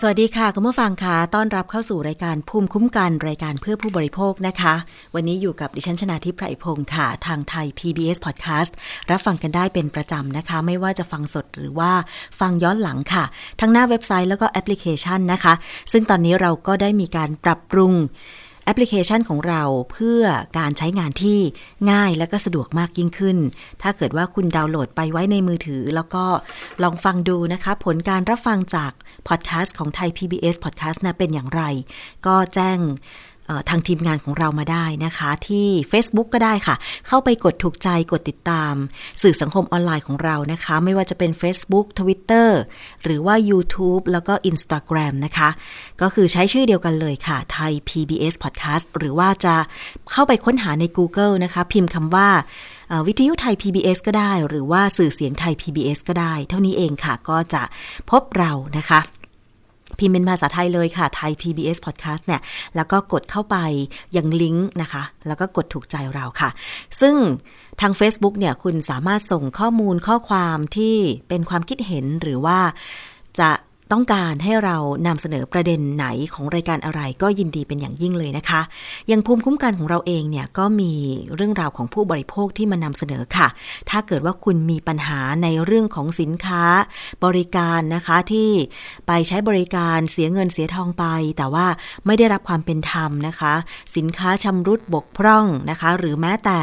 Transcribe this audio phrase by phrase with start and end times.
[0.00, 4.74] สวัสดีค่ะคุณผู้ฟังค่ะต้อนรับเข้าสู่รายการภูมิคุ้มกันรายการเพื่อผู้บริโภคนะคะ
[5.14, 8.72] วันนี้อยู่กับดิฉันชนาทิพไพรพงศ์ค่ะ ทางไทย PBS Podcast
[9.10, 11.92] รับฟังกันได้เป็นประจำนะคะ ไม่ว่าจะฟังสดหรือว่า
[12.40, 13.24] ฟังย้อนหลังค่ะ
[13.60, 15.54] ทั้งหน้าเว็บไซต์แล้วก็แอปพลิเคชันนะคะ
[15.92, 17.92] ซึ่งตอนนี้เราก็ได้มีการปรับปรุง
[18.66, 19.62] แอปพลิเคชันของเรา
[19.92, 20.22] เพื่อ
[20.58, 21.40] การใช้งานที่
[21.90, 23.38] ง่ายและก็สะดวกมากยิ่งขึ้น
[23.82, 26.24] ถ้าเกิดว่าคุณดาวน์โหลดไปไว้ในมือถือ แล้วก็
[26.82, 28.92] ลองฟังดูนะคะ ผลการรับฟังจาก
[29.28, 31.62] พอดแคสต์ของไทย PBS Podcast นะเป็นอย่างไร
[32.26, 32.78] ก็แจ้ง
[33.68, 38.74] ทางทีมงานของเรามาได้นะคะ ที่ Facebook ก็ได้ค่ะ เข้าไปกดถูกใจกดติดตาม
[39.22, 42.48] สื่อสังคมออนไลน์ของเรานะคะ ไม่ว่าจะเป็น Facebook Twitter
[43.04, 45.48] หรือว่า YouTube แล้วก็ Instagram นะคะ
[46.02, 49.54] ก็คือใช้ชื่อเดียวกันเลยค่ะ ไทย PBS Podcast หรือว่าจะ
[50.12, 52.28] เข้าไปค้นหาใน Google นะคะ พิมพ์คำว่า
[53.06, 57.62] วิทยุไทย PBS ก็ได้ หรือว่าสื่อเสียงไทย PBS ก็ได้ เท่านี้เองค่ะก็จะ
[58.10, 59.00] พบเรานะคะ
[59.98, 62.40] พิมพ์เป็นภาษาไทยเลยค่ะไทย PBS Podcast เนี่ย
[62.76, 63.56] แล้วก็กดเข้าไป
[64.16, 66.50] ยังลิงก์นะคะ แล้วก็กดถูกใจเราค่ะ
[67.00, 67.14] ซึ่ง
[67.80, 70.96] ทาง Facebook เนี่ย คุณสามารถส่งข้อมูลข้อความที่
[71.28, 72.58] เป็นความคิดเห็นหรือว่า
[73.40, 73.50] จะ
[73.92, 74.76] ต้องการให้เรา
[75.06, 78.60] นำเสนอประเด็นไหนของรายการอะไรก็ยินดีเป็นอย่างยิ่งเลยนะคะ
[79.10, 80.92] ยังภูมิคุ้มกันของเราเองเนี่ยก็มี
[81.34, 83.48] เรื่องราวของผู้บริโภคที่มานำเสนอค่ะ
[83.90, 86.62] ถ้าเกิดว่าคุณมีปัญหาในเรื่องของสินค้า
[87.24, 88.50] บริการนะคะที่
[89.06, 91.04] ไปใช้บริการเสียเงินเสียทองไป
[91.36, 91.66] แต่ว่า
[92.06, 93.54] ไม่ได้รับความเป็นธรรมนะคะ
[93.96, 96.58] สินค้าชำรุดบกพร่องนะคะ หรือแม้แต่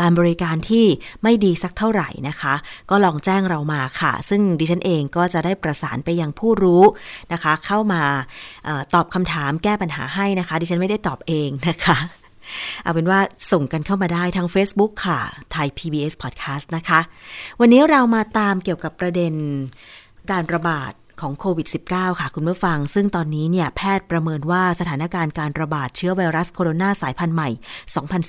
[0.00, 0.86] การบริการที่
[1.22, 2.54] ไม่ดีสักเท่าไหร่นะคะ
[2.90, 6.65] ก็ลองแจ้งเรามาค่ะ ซึ่งดิฉันเองก็จะได้ประสานไปยังผู้รู้
[7.32, 8.02] นะคะ เข้ามา
[8.68, 11.96] อตอบคำถามแก้ปัญหาให้นะคะ ดิฉันไม่ได้ตอบเองนะคะ
[12.82, 13.20] เอาเป็นว่า
[13.52, 15.20] ส่งกันเข้ามาได้ทาง Facebook ค่ะ
[15.52, 17.00] ไทย PBS Podcast นะคะ
[17.60, 19.34] วันนี้เรามาตามเกี่ยวกับประเด็น
[20.30, 27.50] การระบาด ของโควิด -19 ค่ะคุณผู้ฟัง ซึ่งตอนนี้เนี่ยแพทย์ประเมินว่าสถานการณ์การระบาดเชื้อไวรัสโคโรนาสายพันธุ์ใหม่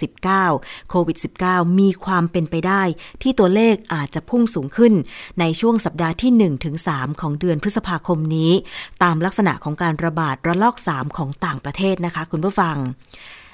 [0.05, 2.81] 2019 โควิด -19 มีความเป็นไปได้
[3.21, 4.93] ที่ตัวเลขอาจจะพุ่งสูงขึ้น
[5.39, 6.31] ในช่วงสัปดาห์ที่
[6.81, 8.51] 1-3 ของเดือนพฤษภาคมนี้
[9.03, 12.77] ตามลักษณะของการระบาดระลอก 3 ของต่างประเทศนะคะ คุณผู้ฟัง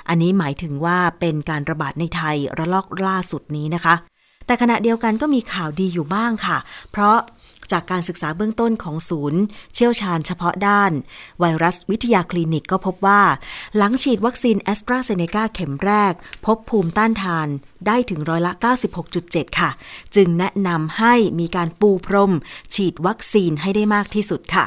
[0.10, 3.96] อันนี้หมายถึงว่าเป็นการระบาดในไทยระลอกล่าสุดนี้นะคะ
[4.46, 6.58] แต่ขณะเดียวกันก็มีข่าวดีอยู่บ้างค่ะ
[6.92, 7.18] เพราะ
[7.74, 9.42] จากการศึกษาเบื้องต้นของศูนย์
[9.74, 10.92] เชี่ยวชาญเฉพาะด้าน
[11.40, 13.22] ไวรัสวิทยาคลินิกก็พบว่า
[13.78, 16.14] หลังฉีดวัคซีนแอสตราเซเนกาเข็มแรก
[16.46, 17.48] พบภูมิต้านทาน
[17.88, 18.54] ได้ถึงร้อยละ
[19.06, 19.70] 96.7 ค่ะ
[20.16, 22.34] จึงแนะนำให้มีการปูพรม
[22.74, 24.66] ฉีดวัคซีนให้ได้มากที่สุดค่ะ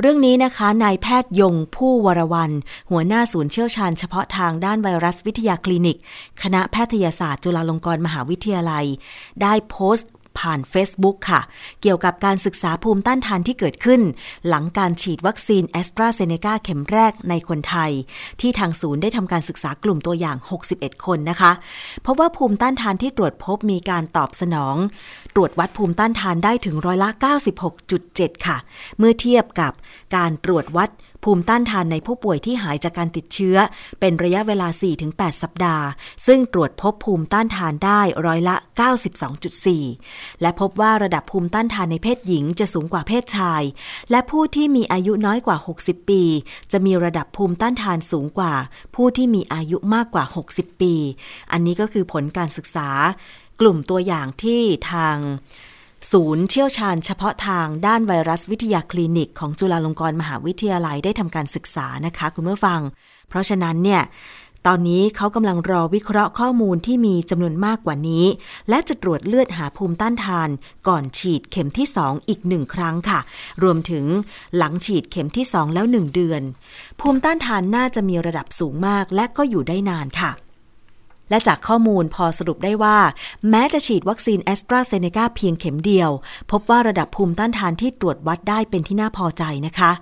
[0.00, 2.50] เรื่องนี้นะคะ นายแพทย์ยง ภู่วรวรรณ
[2.90, 5.98] หัวหน้าศูนย์เชี่ยวชาญเฉพาะทางด้านไวรัสวิทยาคลินิก
[6.42, 8.86] คณะแพทยศาสตร์จุฬาลงกรณ์มหาวิทยาลัย
[9.42, 11.40] ได้โพสต์ ผ่าน Facebook ค่ะ
[11.82, 14.00] เกี่ยวกับการศึกษาภูมิต้านทานที่เกิดขึ้น
[14.48, 17.90] หลังการฉีดวัคซีนแอสตราเซเนกาเข็มแรกในคนไทย
[18.40, 20.36] ที่ทางศูนย์ได้ทำการศึกษากลุ่มตัวอย่าง
[20.72, 21.52] 61 คนนะคะ
[22.02, 24.76] เพราะว่าภูมิต้านทานที่ตรวจพบมีการตอบสนอง
[25.34, 27.08] ตรวจวัดภูมิต้านทานได้ถึงร้อยละ
[27.76, 28.56] 96.7 ค่ะ
[28.98, 29.72] เมื่อเทียบกับ
[30.16, 30.90] การตรวจวัด
[31.24, 33.56] ภูมิต้านทานในผู้ป่วยที่หายจากการติดเชื้อ
[34.00, 34.68] เป็นระยะเวลา
[35.04, 35.86] 4-8 สัปดาห์
[36.26, 38.56] ซึ่งตรวจพบภูมิต้านทานได้ร้อยละ
[39.68, 43.62] 92.4 และพบว่าระดับภูมิต้านทานในเพศหญิงจะสูงกว่าเพศชาย
[44.10, 46.22] และผู้ที่มีอายุน้อยกว่า 60 ปี
[46.72, 48.54] จะมีระดับภูมิต้านทานสูงกว่า
[48.94, 50.94] ผู้ที่มีอายุมากกว่า 60 ปี
[51.52, 52.88] อันนี้ก็คือผลการศึกษา
[53.60, 54.60] กลุ่มตัวอย่างที่
[54.90, 55.16] ทาง
[56.10, 62.80] ศูนย์เชี่ยวชาญเฉพาะทางด้านไวรัสวิทยาคลินิก ของจุฬาลงกรณ์มหาวิทยาลัยได้ทำการศึกษานะคะคุณผู้ฟัง
[63.28, 64.02] เพราะฉะนั้นเนี่ย
[64.66, 68.24] ตอนนี้เขากำลังรอวิเคราะห์ข้อมูลที่มีจำนวนมากกว่านี้
[68.68, 70.48] และจะตรวจเลือดหาภูมิต้านทาน
[70.88, 73.20] ก่อนฉีดเข็มที่ 2 อีกหนึ่งครั้งค่ะ
[73.62, 74.04] รวมถึง
[74.56, 76.42] หลังฉีดเข็มที่ 2 แล้ว 1 เดือน
[77.00, 80.32] ภูมิต้านทานน่าจะมีระดับสูงมากและก็อยู่ได้นานค่ะ
[81.32, 82.98] และจากข้อมูลพอสรุปได้ว่า
[83.50, 86.10] แม้จะฉีดวัคซีนแอสตราเซเนกาเพียงเข็มเดียว
[86.50, 89.92] พบว่าระดับภูมิต้านทานที่ตรวจวัดได้เป็นที่น่าพอใจนะคะ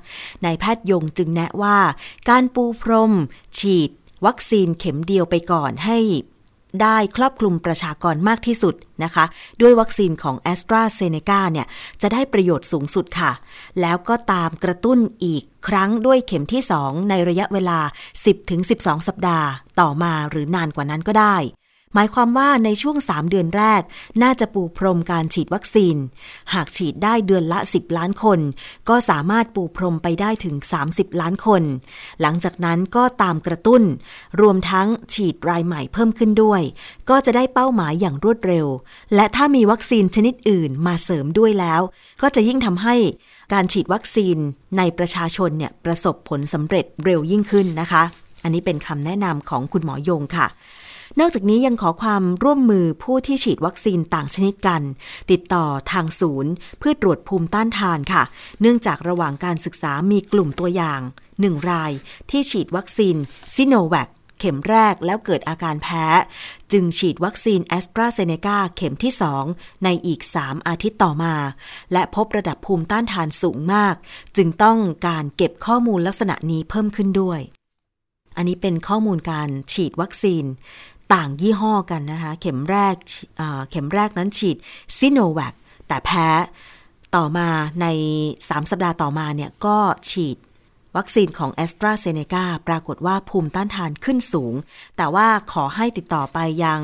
[0.45, 1.79] นายแพทย์ยงจึงแนะว่า
[2.29, 3.13] การปูพรม
[3.59, 3.91] ฉีด
[4.27, 5.99] วัคซีนเข็มเดียวไปก่อนให้
[6.83, 8.75] ได้ครอบคลุมประชากรมากที่สุด
[9.05, 9.25] นะคะ
[9.61, 11.67] ด้วยวัคซีนของ a s t r a z เซ e c a เนี่ย
[12.03, 13.33] จะได้ประโยชน์สูงสุดค่ะ
[13.81, 17.79] แล้วก็ตามกระตุ้นอีกครั้งด้วยเข็มที่ 2 ในระยะเวลา
[18.45, 19.49] 10-12 สัปดาห์
[19.81, 21.37] ต่อมาหรือนานกว่านั้นก็ได้
[21.95, 23.83] หมายความว่าในช่วง 3 เดือนแรก
[24.23, 25.97] น่าจะปูพรมการฉีดวัคซีน
[26.55, 28.41] หากฉีดได้เดือนละ 10 ล้านคน
[28.89, 30.57] ก็สามารถปูพรมไปได้ถึง
[30.89, 31.63] 30 ล้านคน
[32.21, 33.83] หลังจากนั้นก็ตามกระตุ้น
[34.41, 36.63] รวมทั้งฉีดรายใหม่เพิ่มขึ้นด้วย
[37.11, 38.67] ก็จะได้เป้าหมายอย่างรวดเร็ว
[39.15, 41.81] และถ้ามีวัคซีนชนิดอื่นมาเสริมด้วยแล้ว
[42.23, 42.97] ก็จะยิ่งทำให้
[43.53, 44.37] การฉีดวัคซีน
[44.79, 48.05] ในประชาชนเนี่ยประสบผลสำเร็จเร็วยิ่งขึ้นนะคะ
[48.43, 50.47] อันนี้เป็นคำแนะนำของคุณหมอยงค่ะ
[51.19, 54.83] นอกจากนี้ยังขอความร่วมมือผู้ที่ฉีดวัคซีนต่างชนิดกัน
[55.31, 58.23] ติดต่อทางศูนย์ เพื่อตรวจภูมิต้านทานค่ะ
[58.61, 61.01] เนื่องจากระหว่างการศึกษามีกลุ่มตัวอย่าง
[61.41, 61.93] หนึ่งราย
[62.31, 63.17] ที่ฉีดวัคซีน
[63.55, 64.09] ซิโนแวค
[64.39, 66.05] เข็มแรกแล้วเกิดอาการแพ้
[66.73, 69.13] จึงฉีดวัคซีนแอสตราเซเนกาเข็มที่
[69.49, 71.35] 2 ในอีก 3 อาทิตย์ต่อมา
[71.93, 73.95] และพบระดับภูมิต้านทานสูงมาก
[74.37, 77.41] จึงต้องการเก็บข้อมูลลักษณะนี้เพิ่มขึ้นด้วย
[78.37, 80.45] อันนี้เป็นข้อมูลการฉีดวัคซีน
[81.15, 82.95] ต่างยี่ห้อกันนะคะ เข็มแรก
[83.71, 84.57] เข็มแรกนั้นฉีด
[84.99, 85.55] ซิโนแวค
[85.89, 86.29] แต่แพ้
[87.17, 87.49] ต่อมา
[87.81, 87.87] ใน
[88.29, 89.77] 3 สัปดาห์ต่อมาเนี่ยก็
[90.11, 90.37] ฉีด
[90.97, 94.55] วัคซีนของแอสตราเซเนกาปรากฏว่าภูมิต้านทานขึ้นสูง
[94.97, 96.81] แต่ว่าขอให้ติดต่อไปยัง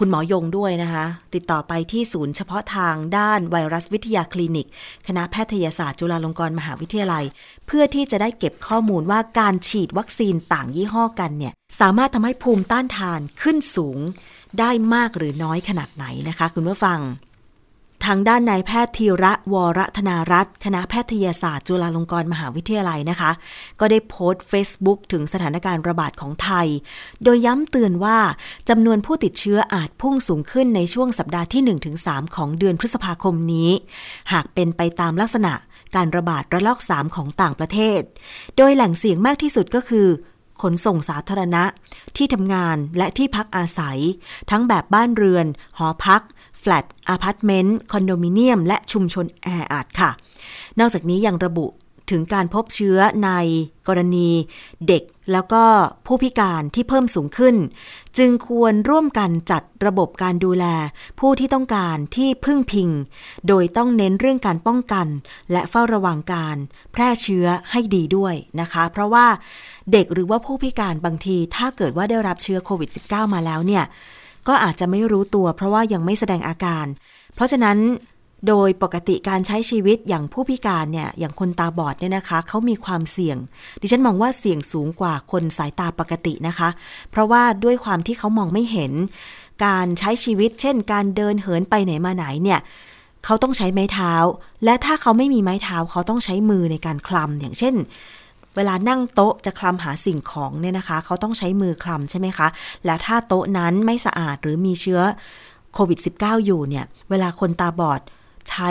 [0.00, 1.04] คุณหมอยงด้วยนะคะ
[1.34, 4.66] ติดต่อไปที่ศูนย์เฉพาะทางด้านไวรัสวิทยาคลินิก
[5.06, 7.24] คณะแพทยศาสตร์จุฬาลงกรณ์มหาวิทยาลัย
[7.66, 13.98] เพื่อที่จะได้เก็บข้อมูลว่าการฉีดวัคซีนต่างยี่ห้อกันเนี่ย สามารถทำให้ภูมิต้านทานขึ้นสูง
[14.58, 16.98] ได้มากหรือน้อยขนาดไหนนะคะ คุณผู้ฟัง
[18.06, 23.30] ทางด้านนายแพทย์ธีระวรธนารัตน์คณะแพทยศาสตร์จุฬาลงกรณ์มหาวิทยาลัยนะคะ
[23.80, 26.66] ก็ได้โพสต์ Facebook ถึงสถานการณ์ระบาดของไทย
[27.24, 28.18] โดยย้ำเตือนว่า
[28.68, 33.70] จำนวนผู้ติดเชื้ออาจพุ่งสูงขึ้นในช่วงสัปดาห์ที่ 1-3 ของเดือนพฤษภาคมนี้
[34.32, 35.52] หากเป็นไปตามลักษณะ
[35.94, 38.00] การระบาดระลอก 3 ของต่างประเทศ
[38.56, 40.08] โดยแหล่งเสี่ยงมากที่สุดก็คือ
[40.62, 41.64] ขนส่งสาธารณะ
[42.16, 43.98] ที่ทำงานและที่พักอาศัย
[44.50, 45.46] ทั้งแบบบ้านเรือน
[45.78, 46.22] หอพัก
[46.66, 50.10] แฟลต อพาร์ตเมนต์ คอนโดมิเนียม และชุมชนแออัดค่ะ
[50.78, 51.66] นอกจากนี้ยังระบุ
[52.10, 53.30] ถึงการพบเชื้อใน
[53.88, 54.30] กรณี
[54.88, 55.02] เด็ก
[55.32, 55.64] แล้วก็
[56.06, 57.56] ผู้พิการที่เพิ่มสูงขึ้น
[58.18, 60.64] จึงควรร่วมกันจัดระบบการดูแล
[61.20, 62.90] ผู้ที่ต้องการที่พึ่งพิง
[63.48, 65.06] โดยต้องเน้นเรื่องการป้องกัน
[65.52, 66.56] และเฝ้าระวังการ
[66.92, 69.26] แพร่เชื้อให้ดีด้วยนะคะ เพราะว่า
[69.92, 73.84] เด็กหรือว่าผู้พิการบางที ถ้าเกิดว่าได้รับเชื้อโควิด -19 มาแล้วเนี่ย
[74.48, 76.86] ก็อาจจะไม่รู้ตัวเพราะว่ายังไม่แสดงอาการ
[77.34, 77.78] เพราะฉะนั้น
[78.48, 83.36] โดยปกติการใช้ชีวิตอย่างผู้พิการเนี่ยอย่างคนตาบอดเนี่ยนะคะเขามีความเสี่ยง
[83.80, 86.68] ดิฉันมองว่าเสี่ยงสูงกว่าคนสายตาปกตินะคะ
[87.10, 88.92] เพราะว่าด้วยความที่เขามองไม่เห็น
[89.64, 92.60] การใช้ชีวิต เช่น การเดินเหินไปไหนมาไหนเนี่ย
[93.24, 94.14] เขาต้องใช้ไม้เท้า
[94.64, 97.74] และถ้าเขาไม่มีไม้เท้าเขาต้องใช้มือในการคลำอย่างเช่น
[98.56, 102.48] เวลานั่งโต๊ะจะคลำหาสิ่งของเนี่ยนะคะ เขาต้องใช้มือคลำใช่ไหมคะ
[102.84, 105.00] แล้วถ้าโต๊ะนั้นไม่สะอาดหรือมีเชื้อ
[105.74, 108.00] โควิด -19 อยู่เนี่ย เวลาคนตาบอด
[108.50, 108.70] ใช้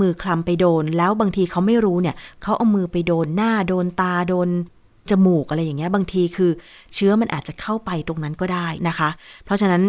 [0.00, 4.48] มือคลำไปโดน แล้วบางทีเขาไม่รู้เนี่ย เขาเอามือไปโดนหน้าโดนตาโดน
[5.10, 6.50] จมูกอะไรอย่างเงี้ยบางทีคือ
[6.94, 9.08] เชื้อมันอาจจะเข้าไปตรงนั้นก็ได้นะคะ
[9.44, 9.82] เพราะฉะนั้น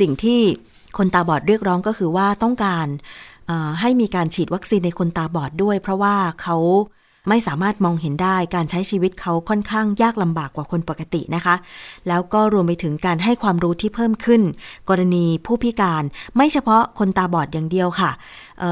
[0.00, 0.40] สิ่งที่
[0.98, 2.86] คนตาบอดเรียกร้องก็คือว่าต้องการ
[3.80, 6.56] ให้มีการฉีดวัคซีนในคนตาบอดด้วย เพราะว่าเขา
[7.28, 11.54] ไม่สามารถมองเห็นได้การใช้ชีวิตเขาค่อนข้างยากลำบากกว่าคนปกตินะคะ
[12.08, 14.42] แล้วก็รวมไปถึงการให้ความรู้ที่เพิ่มขึ้น
[14.88, 16.02] กรณีผู้พิการ
[16.36, 18.10] ไม่เฉพาะคนตาบอดอย่างเดียวค่ะ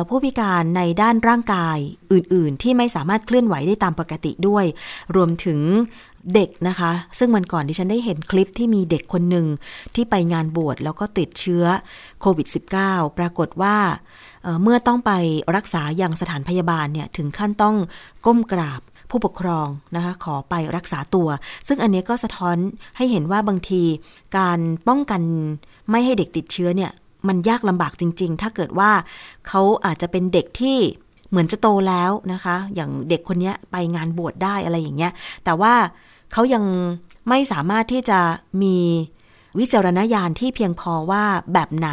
[0.09, 1.79] ผู้พิการในด้านร่างกาย
[2.13, 4.65] อื่น ๆ ที่ไม่สามารถเคลื่อนไหวได้ตามปกติด้วย
[5.17, 5.61] รวมถึง
[6.35, 9.47] เด็กนะคะ ซึ่งมันก่อนที่ฉันได้เห็นคลิปที่มีเด็กคนหนึ่ง
[9.95, 11.65] ที่ไปงานบวชแล้วก็ติดเชื้อ
[12.21, 12.47] โควิด
[12.83, 13.77] -19 ปรากฏว่า
[14.63, 15.13] เมื่อต้องไป
[15.57, 17.77] รักษาอย่างสถานพยาบาลเนี่ยถึงขั้นต้อง
[18.27, 21.29] ก้มกราบผู้ปกครองนะคะขอไปรักษาตัว
[21.69, 22.57] ซึ่งอันนี้ก็สะท้อน
[22.97, 23.83] ให้เห็นว่าบางที
[24.39, 24.59] การ
[24.89, 25.23] ป้องกัน
[25.91, 26.93] ไม่ให้เด็กติดเชื้อเนี่ย
[27.29, 28.91] มันยากลำบากจริง ๆ ถ้าเกิดว่า
[29.49, 30.79] เขาอาจจะเป็นเด็กที่
[31.31, 35.13] เหมือนจะโตแล้วนะคะ อย่างเด็กคนนี้ไปงานบวชได้อะไรอย่างเงี้ย
[35.45, 35.75] แต่ว่า
[36.33, 36.65] เขายัง
[37.29, 38.21] ไม่สามารถที่จะ
[38.63, 38.77] มี
[39.59, 41.89] วิจารณญาณที่เพียงพอว่าแบบไหน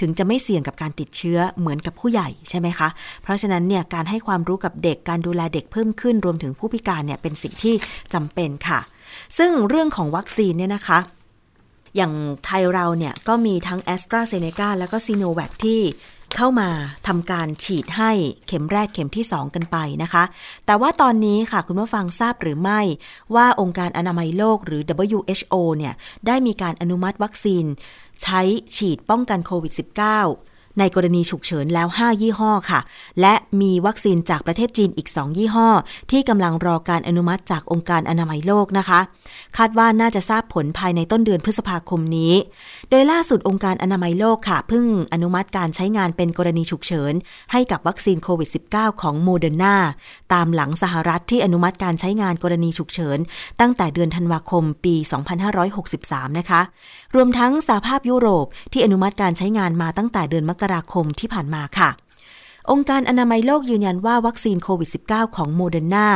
[0.00, 2.88] ถึงจะไม่เสี่ยงกับการติดเชื้อเหมือนกับผู้ใหญ่ใช่ไหมคะ
[3.22, 7.74] เพราะฉะนั้นเนี่ยการให้ความรู้กับเด็กการดูแลเด็กเพิ่มขึ้นรวมถึงผู้พิการเนี่ยเป็นสิ่งที่
[8.14, 8.80] จำเป็นค่ะ
[9.38, 10.98] ซึ่งเรื่องของวัคซีนเนี่ยนะคะ
[11.96, 12.12] อย่าง
[12.44, 15.80] ไทยเราเนี่ยก็มีทั้งแอสตราเซเนกาและก็ซีโนแวคที่
[16.36, 16.70] เข้ามา
[17.06, 18.10] ทำการฉีดให้
[18.46, 20.24] เข็มแรกเข็มที่ 2 กันไปนะคะ
[20.66, 22.80] แต่ว่าตอนนี้ค่ะคุณผู้ฟังทราบหรือไม่
[23.34, 25.94] ว่าองค์การอนามัยโลกหรือ WHO เนี่ย
[26.26, 27.64] ได้มีการอนุมัติวัคซีน
[28.22, 28.40] ใช้
[28.76, 30.47] ฉีดป้องกันโควิด -19
[30.78, 32.80] ในกรณีฉุกเฉินแล้ว 5 ยี่ห้อค่ะ
[33.20, 35.68] และมีวัคซีนจากประเทศจีนอีก 2 ยี่ห้อ
[36.10, 39.00] ที่กำลังรอการอนุมัติจากองค์การอนามัยโลกนะคะ
[39.56, 42.34] คาดว่าน่าจะทราบผลภายในต้นเดือนพฤษภาคมนี้
[42.90, 47.12] โดยล่าสุดองค์การอนามัยโลกค่ะเพิ่งอนุมัติการใช้งานเป็นกรณีฉุกเฉิน
[47.52, 49.76] ให้กับวัคซีนโควิด -19 ของโมเดอร์นา
[50.34, 53.18] ตามหลังสหรัฐที่อนุมัติการใช้งานกรณีฉุกเฉิน
[53.60, 54.94] ตั้งแต่เดือนธันวาคมปี
[55.66, 56.60] 2563 นะคะ
[57.14, 61.90] รวมทั้งสหภาพยุโรปที่อนุมัติการใช้งานมาตั้งแต่เดือนมกราคมที่ผ่านมาค่ะ
[62.70, 66.08] องค์การอนามัยโลกยืนยันว่าวัคซีนโควิด -19 ของโมเดอร์นา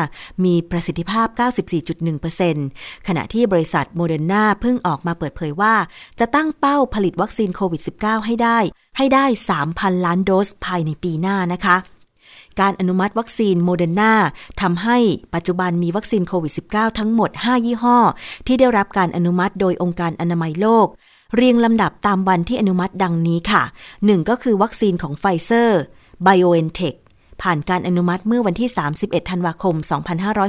[0.45, 1.29] มีประสิทธิภาพ
[2.37, 5.75] 94.1%ขณะที่บริษัทโมเดอร์นาเพิ่งออกมาเปิดเผยว่า
[6.19, 8.59] จะตั้งเป้าผลิตวัคซีนโควิด -19 ให้ได้
[8.97, 9.25] ให้ได้
[9.65, 11.77] 3,000 ล้านโดสภายในปีหน้านะคะ
[12.61, 14.13] การอนุมัติวัคซีนโมเดอร์นา
[14.61, 14.99] ทำให้
[15.35, 17.99] ปัจจุบันมีวัคซีนโควิด -19 ทั้งหมด 5 ยี่ห้อ
[18.47, 20.87] ที่ได้รับการอนุมัติโดยองค์การอนามัยโลก
[21.37, 23.63] เรียงลำดับตามวันที่อนุมัติดังนี้ค่ะ
[23.97, 25.81] 1 ก็คือวัคซีนของไฟเซอร์
[26.27, 26.97] BioNTech
[27.43, 28.71] ผ่านการอนุมัติเมื่อวันที่
[29.01, 29.75] 31 ธันวาคม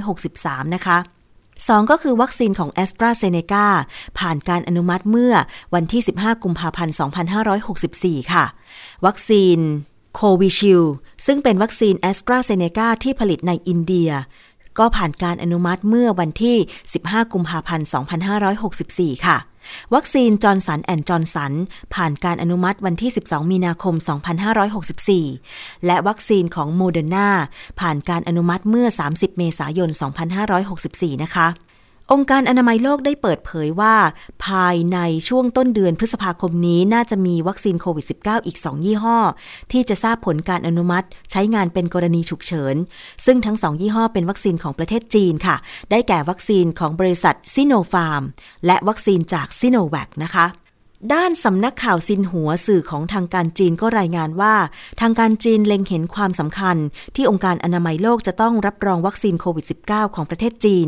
[0.01, 0.97] 2563 นะคะ
[1.43, 3.65] 2 ก็คือวัคซีนของ a s t r a z เซ e c a
[4.19, 5.33] ผ่านการอนุมัติเมื่อ
[5.75, 6.95] วันที่ 15 กุมภาพันธ์
[7.63, 8.45] 2564 ค่ะ
[9.05, 9.59] วัคซีน
[10.15, 10.83] โควิชิลด์
[11.25, 14.11] ซึ่งเป็นวัคซีน แอสตราเซ เนกา ที่ผลิตในอินเดีย
[14.79, 16.57] ก็ผ่านการอนุมัติเมื่อวันที่
[16.95, 17.87] 15 กุมภาพันธ์
[18.71, 19.37] 2564 ค่ะ
[19.93, 21.53] วัคซีนจอห์นสันแอนด์จอห์นสัน
[21.93, 23.95] ผ่านการอนุมัติวันที่ 12 มีนาคม
[24.91, 27.29] 2564 และวัคซีนของโมเดอร์นา
[27.79, 29.89] ผ่านการอนุมัติเมื่อ 30 เมษายน
[30.55, 31.47] 2564 นะคะ
[32.11, 33.95] องค์การอนามัยโลกได้เปิดเผยว่า
[34.45, 39.17] ภายในช่วงต้นเดือนพฤษภาคมนี้น่าจะมีวัคซีนโควิด -19 อีก 2 ยี่ห้อ
[39.71, 42.75] ที่จะทราบผลการอนุมัติ ใช้งานเป็นกรณีฉุกเฉิน
[43.25, 45.55] ซึ่งทั้ง 2 ยี่ห้อเป็นวัคซีนของประเทศจีนค่ะ
[45.91, 48.23] ได้แก่วัคซีนของบริษัทซิโนฟาร์ม
[48.65, 50.47] และวัคซีนจากซิโนแวคนะคะ
[51.11, 54.55] ด้านสำนักข่าวซินหัวสื่อของทางการจีนก็รายงานว่า
[55.01, 56.77] ทางการจีนเล็งเห็นความสำคัญ
[57.15, 60.87] ที่องค์การอนามัยโลกจะต้องรับรองวัคซีนโควิด -19 ของประเทศจีน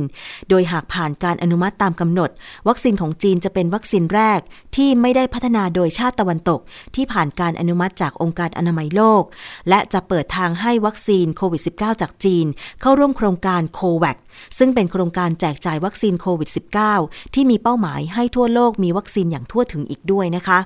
[0.50, 2.30] โดยหากผ่านการอนุมัติตามกำหนด
[2.68, 4.40] วัคซีนของจีนจะเป็นวัคซีนแรก
[4.76, 6.60] ที่ไม่ได้พัฒนาโดยชาติตะวันตก
[6.96, 9.24] ที่ผ่านการอนุมัติจากองค์การอนามัยโลก
[9.70, 12.46] และจะเปิดทางให้วัคซีนโควิด -19 จากจีน
[12.82, 14.18] เข้าร่วมโครงการโควัค
[14.58, 16.50] ซึ่งเป็นโครงการแจกจ่ายวัคซีนโควิด
[16.92, 20.60] -19 ที่มีเป้าหมายให้ทั่วโลกมีวัคซีนอย่างทั่วถึงอีกด้วยนะคะ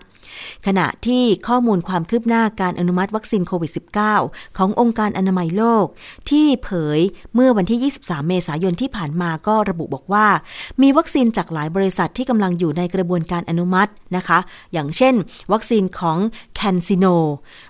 [0.65, 3.71] ขณะที่ข้อมูลความคืบหน้าการอนุมัติวัคซีนโควิด
[4.15, 5.85] -19 ขององค์การอนามัยโลก
[6.29, 6.99] ที่เผย
[7.33, 10.27] เมื่อวันที่ 23 เมษายนที่ผ่านมาก็ระบุบอกว่า
[10.81, 14.39] มีวัคซีนจากหลายบริษัทที่กำลังอยู่ในกระบวนการอนุมัตินะคะ
[14.73, 15.15] อย่างเช่น
[15.53, 16.17] วัคซีนของ
[16.55, 17.05] แคนซิโน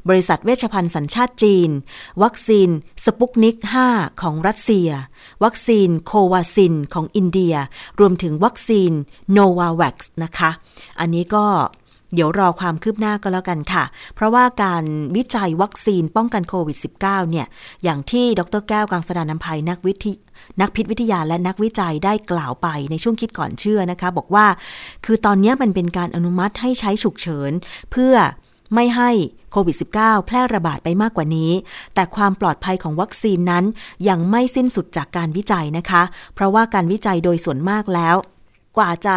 [0.10, 1.70] บริษัทเวชภัณฑ์สัญชาติจีน
[2.24, 2.70] วัคซีน
[3.06, 3.58] สปุตนิก
[3.90, 4.90] 5 ของรัสเซีย
[5.44, 7.56] วัคซีนโควัคซินของอินเดีย
[8.00, 8.92] รวมถึงวัคซีน
[9.32, 10.50] โนวาแว็กซ์นะคะ
[11.00, 11.46] อันนี้ก็
[11.79, 13.84] เเดี๋ยวรอความคืบหน้าก็แล้วกันค่ะ
[14.16, 14.84] เพราะว่าการ
[15.16, 17.48] วิจัยวัคซีนป้องกันโควิด -19 เนี่ย
[17.84, 20.16] อย่างที่ดรแก้วกังสดานนภัยนักวิทย
[20.62, 24.46] นักพิษวิทยาและนักวิจัยได้กล่าวไปในช่วงคิดก่อนเชื่อนะคะ บอกว่า
[25.06, 27.52] คือตอนนี้มันเป็นการอนุมัติให้ใช้ฉุกเฉิน
[27.92, 28.16] เพื่อ
[28.76, 29.12] ไม่ให้
[29.52, 31.52] โควิด -19 แพร่ระบาดไปมากกว่านี้
[31.96, 33.66] แต่ความปลอดภัยของวัคซีนนั้น
[34.10, 36.04] ยังไม่สิ้นสุดจากการวิจัยนะคะ
[36.36, 38.16] เพราะว่าการวิจัยโดยส่วนมากแล้ว
[38.78, 39.16] กว่าจะ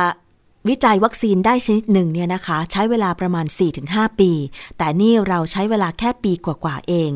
[0.69, 3.47] วิจัยวัคซีนได้ชนิดหนึ่งเนี่ยนะคะ ใช้เวลาประมาณ
[3.83, 4.31] 4-5 ปี
[4.79, 7.11] แต่นี่เราใช้เวลาแค่ปีกว่าๆเอง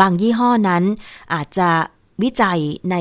[0.00, 0.84] บางยี่ห้อนั้น
[1.34, 1.70] อาจจะ
[2.22, 2.58] วิจัย
[2.90, 2.96] ใน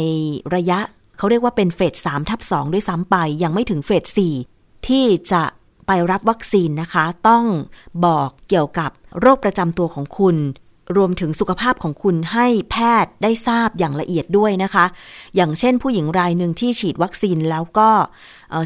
[0.55, 0.79] ระยะ
[1.17, 4.03] เขาเรียกว่าเป็นเฟส3ทับ2ด้วยซ้ำไป ยังไม่ถึงเฟส
[4.47, 5.43] 4ที่จะ
[5.87, 7.43] ไปรับวัคซีนนะคะ ต้อง
[8.05, 10.35] บอกเกี่ยวกับโรคประจำตัวของคุณ
[10.97, 14.85] รวมถึงสุขภาพของคุณให้แพทย์ได้ทราบอย่างละเอียดด้วยนะคะ
[15.35, 17.89] อย่างเช่นผู้หญิงรายหนึ่งที่ฉีดวัคซีนแล้วก็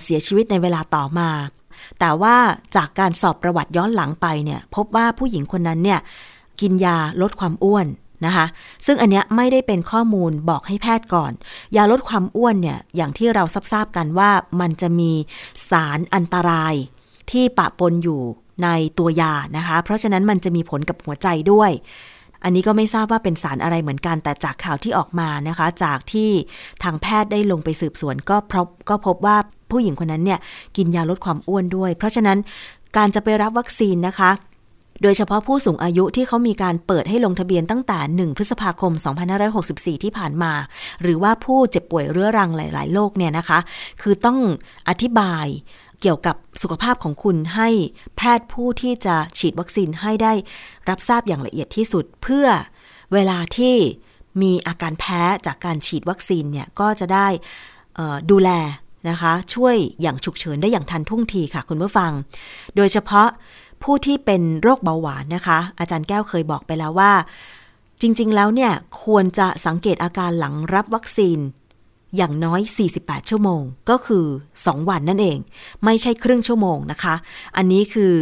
[0.03, 1.29] เสียชีวิตในเวลาต่อมา
[1.99, 2.35] แต่ว่า
[2.75, 5.99] จากการสอบประวัติย้อนหลังไปเนี่ยพบว่าผู้หญิงคนนั้นเนี่ย
[6.61, 7.87] กินยาลดความอ้วน
[8.25, 8.45] นะคะ
[8.85, 11.31] ซึ่งอันเนี้ยไม่ได้เป็นข้อมูลบอกให้แพทย์ก่อน
[11.75, 15.11] ยาลดความอ้วนเนี่ยอย่างที่เราทราบกันว่ามันจะมี
[15.69, 16.73] สารอันตราย
[17.31, 18.21] ที่ปะปนอยู่
[18.63, 21.71] ในตัวยานะคะ เพราะฉะนั้นมันจะมีผลกับหัวใจด้วย
[22.45, 26.29] อันนี้ก็ไม่ทราบว่าเป็นสารอะไรเหมือนกัน แต่จากข่าวที่ออกมานะคะ จากที่
[26.83, 29.37] ทางแพทย์ได้ลงไปสืบสวนก็พบก็พบว่า
[29.71, 30.39] ผู้หญิงคนนั้นเนี่ย
[30.77, 32.37] กินยาลดความอ้วนด้วย เพราะฉะนั้น
[32.97, 34.31] การจะไปรับวัคซีนนะคะ
[35.01, 38.93] โดยเฉพาะผู้สูงอายุที่เขามีการเปิดให้ลงทะเบียนตั้งแต่ 1 พฤษภาคม
[39.47, 40.53] 2564 ที่ผ่านมา
[41.01, 43.59] หรือว่าผู้เจ็บป่วยเรื้อรังหลาย ๆ โรคเนี่ยนะคะ
[44.01, 44.37] คือต้อง
[44.89, 45.45] อธิบาย
[46.07, 47.69] เกี่ยวกับสุขภาพของคุณให้
[48.17, 50.33] แพทย์ผู้ที่จะฉีดวัคซีนให้ได้
[50.89, 52.47] รับทราบอย่างละเอียดที่สุด เพื่อ
[53.13, 53.75] เวลาที่
[54.41, 57.27] มีอาการแพ้จากการฉีดวัคซีนเนี่ยก็จะได้
[58.31, 58.49] ดูแล
[59.09, 62.11] นะคะ ช่วยอย่างฉุกเฉินได้อย่างทันท่วงทีค่ะคุณผู้ฟัง
[62.75, 63.27] โดยเฉพาะ
[63.83, 67.13] ผู้ที่เป็นโรคเบาหวานนะคะ อาจารย์แก้วเคยบอกไปแล้วว่า
[68.01, 68.71] จริง ๆ แล้วเนี่ย
[69.03, 71.39] ควรจะสังเกตอาการหลังรับวัคซีน
[72.17, 72.61] อย่างน้อย
[72.95, 74.25] 48 ชั่วโมง ก็คือ
[74.59, 75.37] 2 วันนั่นเอง
[75.85, 77.15] ไม่ใช่ครึ่งชั่วโมงนะคะ
[77.57, 78.13] อันนี้คือ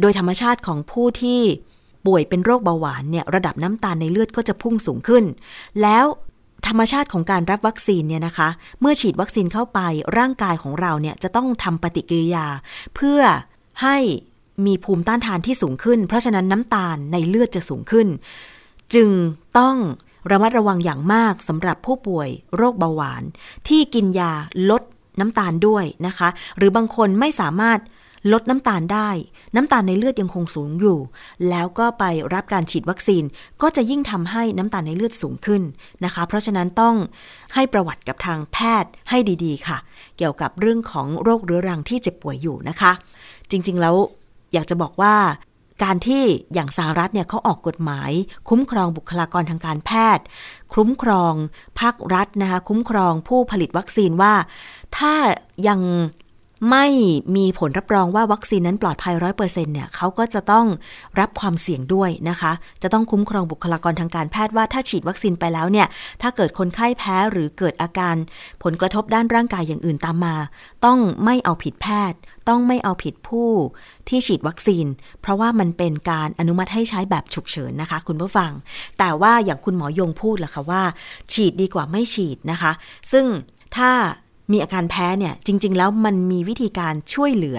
[0.00, 1.40] โดยธรรมชาติของผู้ที่
[2.06, 5.24] ป่วยเป็นโรคเบาหวานเนี่ยระดับน้ำตาลในเลือดก็จะพุ่งสูงขึ้น
[5.82, 6.06] แล้ว
[6.66, 8.48] ธรรมชาติของการรับวัคซีนเนี่ยนะคะ
[8.80, 9.80] เมื่อฉีดวัคซีนเข้าไป
[10.18, 12.46] ร่างกายของเราเนี่ยจะต้องทำปฏิกิริยา
[12.94, 13.20] เพื่อ
[13.82, 13.96] ให้
[14.66, 18.08] มีภูมิต้านทานที่สูงขึ้น เพราะฉะนั้นน้ำตาลในเลือดจะสูงขึ้น
[18.94, 19.10] จึง
[19.58, 19.76] ต้อง
[20.30, 23.22] ระมัดระวังอย่างมากสำหรับผู้ป่วยโรคเบาหวาน
[23.68, 24.32] ที่กินยา
[24.70, 24.82] ลด
[25.20, 27.80] น้ำตาลด้วยนะคะ หรือบางคนไม่สามารถ
[28.32, 29.10] ลดน้ำตาลได้
[29.56, 30.98] น้ำตาลในเลือดยังคงสูงอยู่
[31.50, 32.04] แล้วก็ไป
[32.34, 33.24] รับการฉีดวัคซีน
[33.62, 35.62] ก็จะยิ่งทำให้น้ำตาลในเลือดสูงขึ้น
[36.04, 36.94] นะคะ เพราะฉะนั้นต้อง
[37.54, 39.78] ให้ประวัติกับทางแพทย์ให้ดีๆ ค่ะ
[40.18, 42.92] เกี่ยวกับเรื่องของโรคเรื้อรังที่เจ็บป่วยอยู่นะคะ
[43.50, 43.96] จริงๆแล้ว
[44.52, 45.14] อยากจะบอกว่า
[45.82, 48.10] การที่อย่างสหรัฐเนี่ยเขาออกกฎหมาย
[48.48, 50.24] คุ้มครองบุคลากรทางการแพทย์
[50.74, 51.34] คุ้มครอง
[51.80, 54.34] ภาครัฐนะคะคุ้มครองผู้ผลิตวัคซีนว่า
[54.96, 55.14] ถ้า
[55.68, 55.80] ยัง
[56.70, 56.86] ไม่
[57.36, 60.66] มีผลรับรองว่าวัคซีนนั้นปลอดภัยร้อยเปอร์เซ็นต์เนี่ยเขาก็จะต้อง
[61.20, 62.52] รับความเสี่ยงด้วยนะคะ
[62.82, 65.86] จะต้องคุ้มครองบุคลากรทางการแพทย์ว่าถ้าฉีดวัคซีนไปแล้วเนี่ย
[66.22, 68.16] ถ้าเกิดคนไข้แพ้หรือเกิดอาการ
[68.62, 70.36] ผลกระทบด้านร่างกายอย่างอื่นตามมา
[70.84, 72.18] ต้องไม่เอาผิดแพทย์
[72.48, 73.50] ต้องไม่เอาผิดผู้
[74.08, 74.86] ที่ฉีดวัคซีน
[75.20, 78.52] เพราะว่ามันเป็นการอนุมัติให้ใช้แบบฉุกเฉินนะคะ คุณผู้ฟัง
[78.98, 80.82] แต่ว่าอย่างคุณหมอยงพูดแหละค่ะว่า
[81.32, 82.72] ฉีดดีกว่าไม่ฉีดนะคะ
[83.12, 83.26] ซึ่ง
[83.76, 83.90] ถ้า
[84.52, 87.58] มีอาการแพ้เนี่ยจริง ๆ แล้วมันมีวิธีการช่วยเหลือ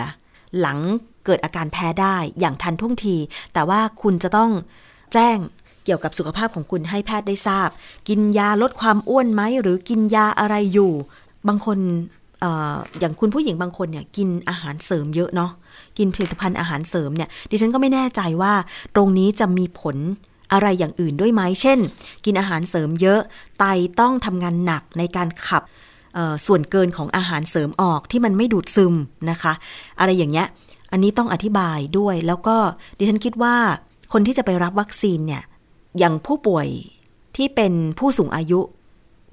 [0.60, 0.80] หลัง
[1.26, 3.16] เกิดอาการแพ้ได้อย่างทันท่วงที
[3.54, 4.52] แต่ว่าคุณจะต้อง
[5.14, 5.38] แจ้ง
[5.86, 7.70] เกี่ยวกับสุขภาพของคุณให้แพทย์ได้ทราบ
[8.10, 10.92] กินยาลดความอ้วนไหมหรือกินยาอะไรอยู่
[11.48, 11.80] บางคน
[12.44, 12.46] อ
[13.00, 15.52] อย่างคุณผู้หญิงบางคนเนี่ยกินอาหารเสริมเยอะเนาะ
[15.98, 18.54] กินผลิตภัณฑ์อาหารเสริมเนี่ยดิฉันก็ไม่แน่ใจว่า
[18.96, 19.98] ตรงนี้จะมีผล
[20.54, 21.80] อะไรอย่างอื่นด้วยไหมเช่น
[22.26, 23.20] กินอาหารเสริมเยอะ
[23.60, 23.64] ไต
[24.00, 25.64] ต้องทำงานหนักในการขับ
[26.48, 28.94] ส่วนเกินของอาหารเสริมออกที่มันไม่ดูดซึม
[29.30, 29.54] นะคะ
[30.00, 30.48] อะไรอย่างเงี้ย
[30.92, 32.58] อันนี้ต้องอธิบายด้วยแล้วก็
[32.98, 33.56] ดิฉันคิดว่า
[34.14, 35.44] คนที่จะไปรับวัคซีนเนี่ย
[36.00, 36.68] อย่างผู้ป่วย
[37.36, 38.60] ที่เป็นผู้สูงอายุ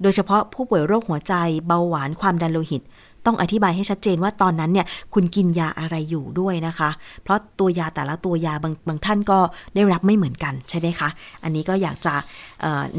[0.01, 1.33] โดยเฉพาะผู้ป่วยโรคหัวใจ
[1.67, 2.81] เบาหวานความดันโลหิต
[3.25, 6.89] ต้องอธิบายให้ชัดเจนว่าตอนนั้นเนี่ยคุณกินยาอะไรอยู่ด้วยนะคะ
[7.23, 9.39] เพราะตัวยาแต่ละตัวยาบางบางท่านก็
[9.75, 11.09] ได้รับไม่เหมือนกันใช่ไหมคะ
[11.43, 12.13] อันนี้ก็อยากจะ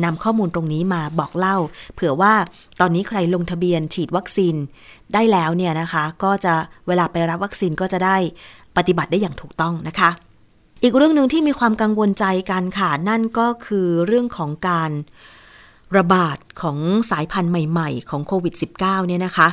[0.05, 1.57] นำข้อมูลตรงนี้มาบอกเล่า
[1.95, 2.33] เผื่อว่า
[2.81, 4.55] ตอนนี้ใครลงทะเบียนฉีดวัคซีน
[5.15, 6.55] ได้แล้วเนี่ยนะคะ ก็จะ
[6.87, 8.17] เวลาไปรับวัคซีนก็จะได้
[8.77, 10.11] ปฏิบัติได้อย่างถูกต้องนะคะ
[10.83, 14.91] อีกเรื่องหนึ่งที่มีความกังวลใจกันค่ะ นั่นก็คือเรื่องของการ
[15.97, 16.79] ระบาดของ
[17.11, 19.49] สายพันธุ์ใหม่ ๆ ของโควิด -19 เนี่ยนะคะ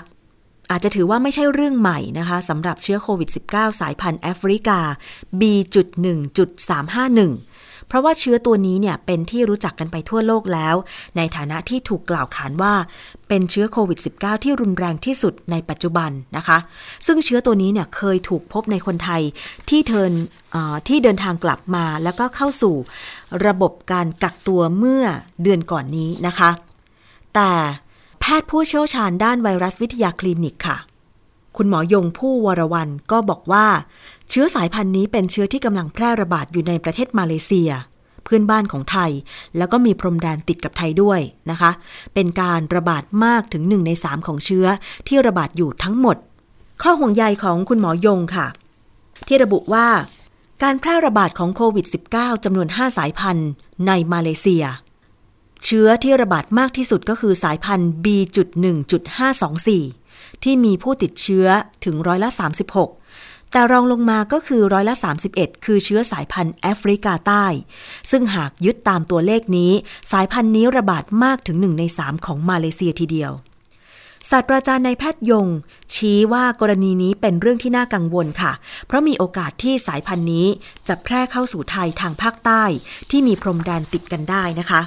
[0.72, 4.80] อาจจะถือว่าไม่ใช่เรื่องใหม่นะคะสำหรับเชื้อโควิด -19 สายพันธุ์แอฟริกา
[5.40, 7.32] B.1.351
[7.88, 10.76] เพราะว่าเชื้อตัวนี้เนี่ยเป็นที่รู้จักกันไปทั่วโลกแล้ว
[11.18, 12.74] ในฐานะที่ถูกกล่าวขานว่า
[13.28, 16.58] เป็นเชื้อโควิด -19 ที่รุนแรงที่สุดในปัจจุบันนะคะ
[17.06, 19.22] ซึ่งเชื้อตัวนี้เนี่ยเคยถูกพบในคนไทย
[19.70, 20.12] ที่เทิน
[20.88, 22.76] ที่เดินทางกลับมาแล้วก็เข้าสู่
[23.48, 25.04] ระบบการกักตัวเมื่อ
[25.44, 26.50] เดือนก่อนนี้นะคะ
[27.36, 27.52] แต่
[28.22, 30.78] แพทย์ผู้เชี่ยวชาญด้านไวรัสวิทยาคลินิกค่ะ
[31.58, 33.66] คุณหมอยงผู้วรวันก็บอกว่า
[34.30, 37.72] เชื้อสายพันธุ์นี้เป็นเชื้อที่กำลังแพร่ระบาดอยู่ในประเทศมาเลเซีย
[38.24, 39.12] เพื่อนบ้านของไทย
[39.58, 41.20] แล้วก็มีพรมแดนติดกับไทยด้วย
[41.52, 41.72] นะคะ
[42.14, 44.66] เป็นการระบาดมากถึงหนึ่งในสามของเชื้อ
[45.08, 46.18] ที่ระบาดอยู่ทั้งหมด
[46.82, 48.48] ข้อห่วงใยของคุณหมอยงค่ะ
[49.28, 49.88] ที่ระบุว่า
[50.64, 53.50] การแพร่ระบาดของโควิด -19 จำนวน 5 สายพันธุ์
[53.88, 54.66] ในมาเลเซีย
[55.64, 59.70] เชื้อที่ระบาดมากที่สุดก็คือสายพันธุ์ B.1.524
[60.44, 61.48] ที่มีผู้ติดเชื้อ
[61.86, 62.30] ถึงร้อยละ
[62.92, 64.96] 36 แต่รองลงมาก็คือร้อยละ
[65.30, 67.46] 31 คือเชื้อสายพันธุ์แอฟริกาใต้
[68.12, 69.72] ซึ่งหากยึดตามตัวเลขนี้
[70.12, 73.32] สายพันธุ์นี้ระบาดมากถึง 1 ใน 3 ของมาเลเซียทีเดียว
[74.30, 75.48] ศาสตราจารย์นายแพทย์ยง
[75.94, 78.52] ชี้ว่ากรณีนี้เป็นเรื่องที่น่ากังวลค่ะ
[78.88, 80.48] เพราะมีโอกาสที่สายพันธุ์นี้
[80.88, 82.64] จะแพร่เข้าสู่ไทยทางภาคใต้
[83.10, 84.82] ที่มีพรมแดนติดกันได้นะคะ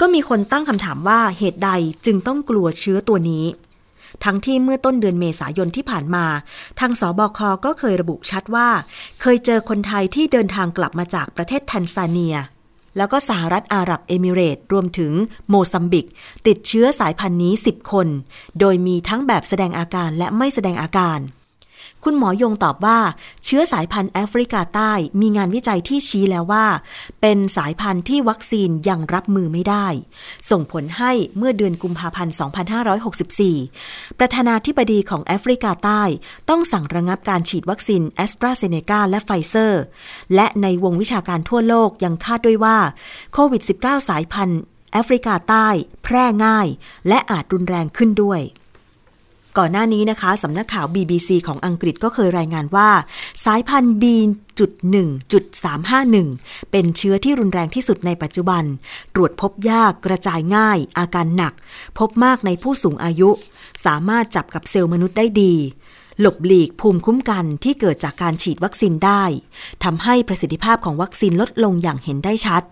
[0.00, 1.70] ก็มีคนตั้งคำถามว่าเหตุใด
[2.06, 3.46] จึงต้องกลัวเชื้อตัวนี้
[4.24, 6.26] ทั้งที่เมื่อต้นเดือนเมษายนที่ผ่านมา
[6.80, 8.68] ทางสบคก็เคยระบุชัดว่า
[9.20, 12.36] เคยเจอคนไทยที่เดินทางกลับมาจากประเทศแทนซาเนีย
[12.96, 15.12] แล้วก็สหรัฐอาหรับเอมิเรตรวมถึง
[15.48, 16.06] โมซัมบิก
[16.46, 18.08] ติดเชื้อสายพันธุ์นี้ 10 คน
[18.60, 21.18] โดยมีทั้งแบบแสดงอาการและไม่แสดงอาการ
[22.04, 22.98] คุณหมอยงตอบว่า
[23.44, 26.66] เชื้อสายพันธุ์แอฟริกาใต้มีงานวิจัยที่ชี้แล้วว่า
[27.20, 29.86] เป็นสายพันธุ์ที่วัคซีนยังรับมือไม่ได้
[30.50, 32.34] ส่งผลให้เมื่อเดือนกุมภาพันธ์
[33.46, 36.02] 2564 ประธานาธิบดีของแอฟริกาใต้
[36.48, 39.82] ต้องสั่งระงับการฉีดวัคซีนแอสตราเซเนกาและไฟเซอร์
[40.34, 42.78] และในวงวิชาการทั่วโลกยังคาดด้วยว่า
[43.32, 44.60] โควิด -19 สายพันธุ์
[44.92, 45.68] แอฟริกาใต้
[46.04, 46.66] แพร่ง่าย
[47.08, 48.40] และอาจรุนแรงขึ้นด้วย
[49.58, 52.88] ก่อนหน้านี้นะคะสำนักข่าว BBC ของอังกฤษก็เคยรายงานว่า
[53.44, 56.28] สายพันธุ์ B.1.351
[56.70, 58.64] เป็นเชื้อที่รุนแรงที่สุดในปัจจุบัน
[59.14, 61.52] ตรวจพบยากกระจายง่าย อาการหนัก
[61.98, 63.30] พบมากในผู้สูงอายุ
[63.84, 65.54] สามารถจับกับเซลล์มนุษย์ได้ดี
[66.20, 69.22] หลบหลีกภูมิคุ้มกันที่เกิดจากการฉีดวัคซีนได้
[69.84, 72.62] ทำให้ประสิทธิภาพของวัคซีนลดลงอย่างเห็นได้ชัด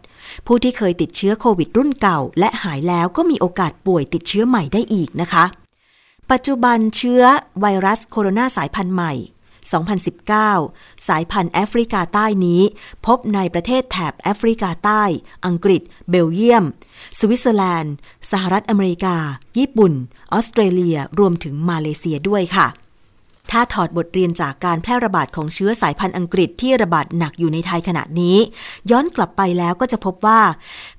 [0.46, 5.44] ผู้ที่เคยติดเชื้อโควิดรุ่นเก่า และหายแล้วก็มีโอกาสป่วยติดเชื้อใหม่ได้อีกนะคะ
[6.34, 7.22] ปัจจุบันเชื้อ
[7.60, 9.12] ไวรัสโคโรนาสายพันธุ์ใหม่
[10.30, 12.62] 2019 สายพันธุ์แอฟริกาใต้นี้
[13.06, 15.02] พบในประเทศแถบแอฟริกาใต้
[15.46, 16.64] อังกฤษ เบลเยียม
[17.18, 17.94] สวิตเซอร์แลนด์
[18.30, 19.16] สหรัฐอเมริกา
[19.58, 19.92] ญี่ปุ่น
[20.32, 22.66] ออสเตรเลีย รวมถึงมาเลเซียด้วยค่ะ
[23.50, 28.36] ถ้าถอดบทเรียนจากการแพร่ระบาดของเชื้อสายพันธุ์อังกฤษที่ระบาดหนักอยู่ในไทยขณะนี้
[28.90, 30.40] ย้อนกลับไปแล้วก็จะพบว่า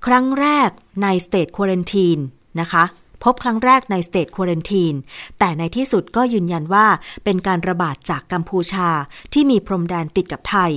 [0.05, 0.69] ครั้งแรก
[1.01, 2.19] ใน state quarantine
[2.59, 2.83] นะคะ
[3.23, 4.95] พบครั้งแรกใน state quarantine
[5.39, 6.87] แต่ในที่สุดก็ยืนยันว่า
[7.23, 8.89] เป็นการระบาดจากกัมพูชา
[9.33, 10.71] ที่มีพรมแดนติดกับไทย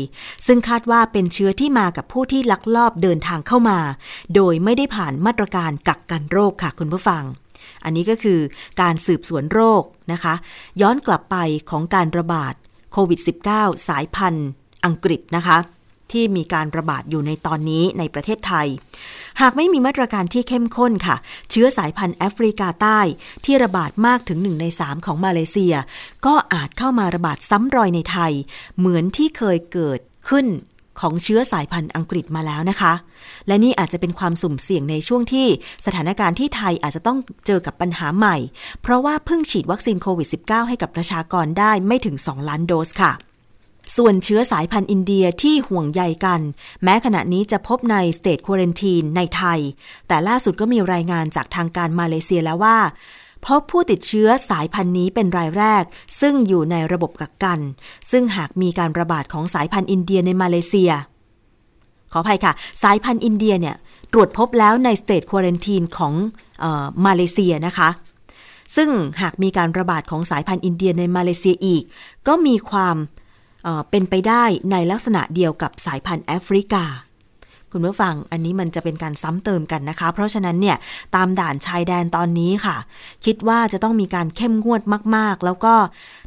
[0.46, 3.78] ซึ่งคาดว่าเป็นเชื้อที่มากับผู้ที่ลักลอบเดินทางเข้ามา
[4.34, 7.22] โดยไม่ได้ผ่านมาตรการกักกันโรคค่ะคุณผู้ฟัง
[7.84, 8.40] อันนี้ก็คือ
[8.80, 10.34] การสืบสวนโรคนะคะ
[10.80, 11.36] ย้อนกลับไป
[11.70, 12.54] ของการระบาด
[12.92, 13.20] โควิด
[13.54, 14.48] -19 สายพันธุ์
[14.84, 15.58] อังกฤษนะคะ
[16.12, 18.66] ที่มีการระบาดอยู่ในตอนนี้ในประเทศไทย
[19.40, 21.16] หากไม่มีมาตรการที่เข้มข้นค่ะ
[21.50, 23.00] เชื้อสายพันธุ์แอฟริกาใต้
[23.44, 25.74] ที่ระบาดมากถึงหนึ่งในสามของมาเลเซีย
[26.26, 28.32] ก็อาจเข้ามาระบาดซ้ำรอยในไทย
[28.78, 30.46] เหมือนที่เคยเกิดขึ้น
[31.00, 32.92] ของเชื้อสายพันธุ์อังกฤษมาแล้วนะคะ
[33.46, 35.46] และนี่อาจจะเป็นความสุ่มเสี่ยงในช่วงที่
[35.86, 38.36] สถานการณ์ที่ไทยอาจจะต้องเจอกับปัญหาใหม่
[38.82, 43.12] เพราะว่าเพิ่งฉีดวัคซีนโควิด -19 ให้กับประชากรได้ไม่ถึง 2 ล้านโดสค่ะ
[43.96, 46.40] ส่วนเชื้อสายพันธุ์อินเดียที่ห่วงใยกัน
[46.82, 49.60] แม้ขณะนี้จะพบใน state quarantine ในไทย
[50.08, 52.78] แต่ล่าสุดก็มีรายงานจากทางการมาเลเซียแล้วว่า
[53.46, 55.84] พบผู้ติดเชื้อสายพันธุ์นี้เป็นรายแรก
[56.20, 57.60] ซึ่งอยู่ในระบบกักกัน
[58.10, 60.90] ซึ่งหากมีการระบาดของสายพันธุ์อินเดียในมาเลเซีย
[62.12, 63.76] ขออภัยค่ะ สายพันธุ์อินเดียเนี่ย
[64.12, 66.14] ตรวจพบแล้วใน state quarantine ของ
[66.62, 67.88] ออมาเลเซียนะคะ
[68.76, 68.88] ซึ่ง
[69.22, 71.82] หากมีการระบาดของสายพันธุ์อินเดียในมาเลเซียอีก
[72.28, 72.96] ก็มีความ
[73.90, 76.84] เป็นไปได้ในลักษณะเดียวกับสายพันธุ์แอฟริกา
[77.72, 80.76] คุณผู้ฟังอันนี้มันจะเป็นการซ้ำเติมกันนะคะ เพราะฉะนั้นเนี่ย
[81.16, 82.76] ตามด่านชายแดนตอนนี้ค่ะ
[83.24, 84.82] คิดว่าจะต้องมีการเข้มงวด
[85.16, 85.74] มาก ๆ แล้วก็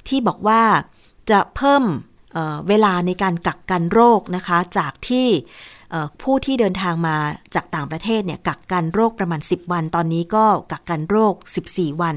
[0.08, 0.62] ที่บอกว่า
[1.30, 1.84] จะเพิ่ม
[2.68, 5.28] เวลาในการกักกันโรคนะคะ จากที่
[6.22, 7.16] ผู้ที่เดินทางมา
[7.56, 11.34] จากต่างประเทศเนี่ยกักกันโรคประมาณ 10 วัน ตอนนี้ก็กักกันโรค
[11.68, 12.16] 14 วัน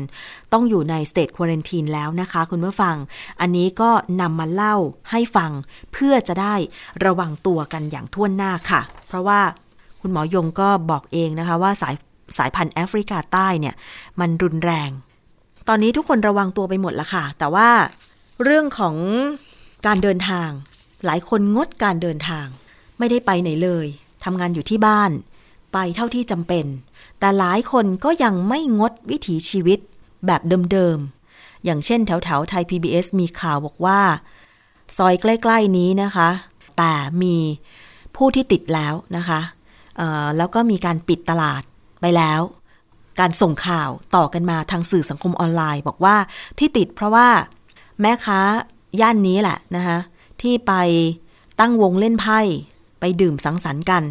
[0.53, 2.97] ต้องอยู่ในสเตทควอเรนทีนแล้วนะคะ คุณผู้ฟัง
[3.41, 4.77] อันนี้ก็นำมาเล่า
[5.11, 5.51] ให้ฟัง
[5.93, 6.55] เพื่อจะได้
[7.05, 9.41] ระวังตัวกันอย่างท่วนหน้าค่ะ เพราะว่า
[10.01, 11.95] คุณหมอยงก็บอกเองนะคะว่าสาย
[12.39, 13.75] สายพันธุ์แอฟริกาใต้เนี่ย
[14.21, 14.91] มันรุนแรง
[15.69, 17.69] ตอนนี้ทุกคนระวังตัวไปหมดละค่ะ แต่ว่า
[18.45, 18.95] เรื่องของ
[19.89, 20.51] การเดินทาง
[21.07, 22.47] หลายคนงดการเดินทาง
[22.99, 23.87] ไม่ได้ไปไหนเลย
[24.25, 25.11] ทำงานอยู่ที่บ้าน
[25.73, 26.67] ไปเท่าที่จำเป็น
[27.19, 29.79] แต่หลายคนก็ยังไม่งดวิถีชีวิต
[30.27, 30.41] แบบ
[30.73, 34.01] เดิมๆ อย่างเช่นแถวแถวไทย PBS มีข่าวบอกว่า
[34.97, 36.29] ซอยใกล้ ๆ นี้นะคะ
[36.79, 37.37] แต่มี
[38.17, 39.41] ผู้ที่ติดแล้วนะคะ
[40.37, 41.63] แล้วก็มีการปิดตลาด
[42.01, 42.41] ไปแล้ว
[43.21, 46.17] การส่งข่าวต่อกันมาทางสื่อสังคมออนไลน์ บอกว่า
[46.59, 47.29] ที่ติดเพราะว่า
[48.01, 48.41] แม่ค้า
[49.01, 49.99] ย่านนี้แหละนะคะ
[50.43, 50.73] ที่ไป
[51.61, 52.41] ตั้งวงเล่นไพ่
[53.01, 54.03] ไปดื่มสังสรรค์กัน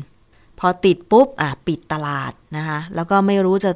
[0.60, 3.72] พอติดปุ๊บอะปิดตลาดนะคะแล้วก็ไม่รู้จะ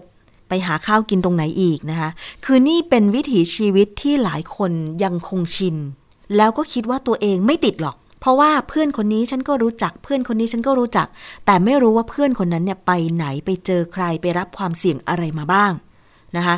[0.47, 2.09] ไปหาข้าวกินตรงไหนอีกนะคะ
[2.45, 4.71] คือนี่เป็นวิถีชีวิตที่หลายคน
[5.03, 5.75] ยังคงชิน
[6.37, 11.07] แล้วก็คิดว่าตัวเองไม่ติดหรอก เพราะว่าเพื่อนคนนี้ฉันก็รู้จัก เพื่อนคนนี้ฉันก็รู้จัก
[11.45, 15.71] แต่ไม่รู้ว่าเพื่อนคนนั้นเนี่ยไปไหนไปเจอใครไปรับความเสี่ยงอะไรมาบ้าง
[16.37, 16.55] นะคะ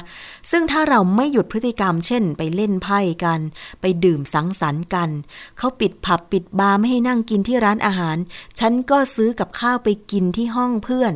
[0.51, 3.39] ซึ่งถ้าเราไม่หยุดพฤติกรรม เช่น ไปเล่นไพ่กัน
[3.81, 5.09] ไปดื่มสังสรรค์กัน
[5.57, 8.17] เขาปิดผับปิดบาร์ไม่ให้นั่งกินที่ร้านอาหาร
[8.59, 11.13] ฉันก็ซื้อกับข้าวไปกินที่ห้องเพื่อน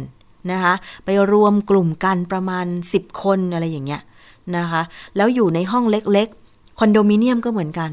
[0.52, 0.74] นะคะ
[1.06, 2.66] ไปรวมกลุ่มกันประมาณ
[2.96, 4.02] 10 คนอะไรอย่างเงี้ย
[4.58, 4.82] นะคะ
[5.16, 7.92] แล้วอยู่ในห้องเล็กๆ คอนโดมิเนียมก็เหมือนกัน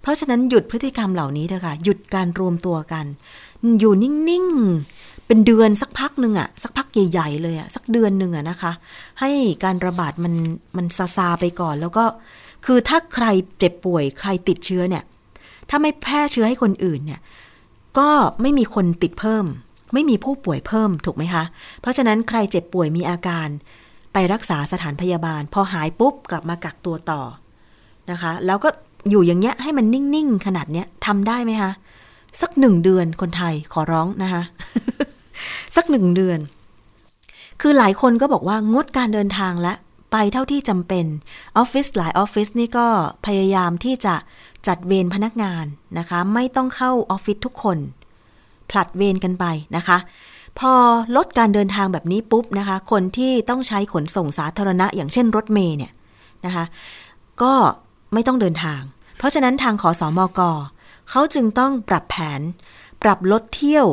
[0.00, 3.06] เพราะฉะนั้นหยุดพฤติกรรมเหล่านี้เถอะค่ะ หยุดการรวมตัวกัน
[3.78, 4.97] อยู่นิ่งๆ
[5.28, 8.72] เป็นเดือนสักพักหนึ่งอะสักพักใหญ่ๆเลยอะสักเดือนหนึ่งอะนะคะ
[9.20, 9.30] ให้
[9.64, 10.34] การระบาดมัน
[10.76, 12.04] มันซาซาไปก่อน แล้วก็
[12.66, 13.26] คือถ้าใคร
[13.58, 15.04] เจ็บป่วยใครติดเชื้อเนี่ย
[15.70, 17.20] ถ้าไม่แพร่เชื้อให้คนอื่นเนี่ย
[17.98, 18.10] ก็
[18.42, 19.44] ไม่มีคนติดเพิ่ม
[19.94, 21.44] ไม่มีผู้ป่วยเพิ่มถูกไหมคะ
[21.80, 23.48] เพราะฉะนั้นใครเจ็บป่วยมีอาการ
[24.12, 27.22] ไปรักษาสถานพยาบาล พอหายปุ๊บกลับมากักตัวต่อ
[28.10, 28.68] นะคะ แล้วก็
[29.10, 31.72] อยู่อย่างเงี้ยให้มันนิ่งๆขนาดเนี้ยทำได้ไหมคะ
[32.40, 34.42] สักหนึ่งเดือนคนไทยขอร้องนะคะ
[35.76, 36.38] สักหนึ่งเดือน
[37.60, 39.74] คือหลายคนก็บอกว่างดการเดินทางและ
[40.12, 41.06] ไปเท่าที่จำเป็น
[41.56, 42.86] ออฟฟิศหลายออฟฟิศนี่ก็
[43.26, 44.14] พยายามที่จะ
[44.66, 45.64] จัดเวรพนักงาน
[45.98, 47.78] นะคะ ไม่ต้องเข้าออฟฟิศทุกคน
[48.70, 49.44] ผลัดเวรกันไป
[49.76, 49.98] นะคะ
[50.58, 50.72] พอ
[51.16, 55.92] ลดการเดินทางแบบนี้ปุ๊บนะคะ คนที่ต้องใช้ขนส่งสาธารณะ อย่างเช่นรถเมย์เนี่ย
[56.44, 56.64] นะคะ
[57.42, 57.52] ก็
[58.12, 58.80] ไม่ต้องเดินทาง
[59.18, 60.40] เพราะฉะนั้นทางขอสอมอก
[61.10, 62.40] เขาจึงต้องปรับแผน
[63.02, 63.86] ปรับลดเที่ยว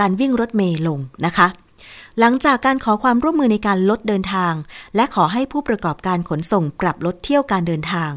[0.00, 1.48] การวิ่งรถเมย์ลงนะคะ
[2.20, 4.54] หลังจากการขอความร่วมมือในการลดเดินทาง
[4.96, 8.10] และขอให้ผู้ประกอบการขนส่งปรับลดเที่ยวการเดินทาง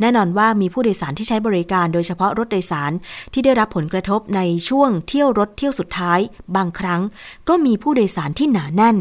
[0.00, 2.92] แน่นอนว่ามีผู้โดยสารที่ใช้บริการโดยเฉพาะรถโดยสาร
[3.32, 6.18] ที่ได้รับผลกระทบในช่วงเที่ยวรถเที่ยวสุดท้าย
[6.56, 7.00] บางครั้ง
[7.48, 8.96] ก็มีผู้โดยสารที่หนาแน่น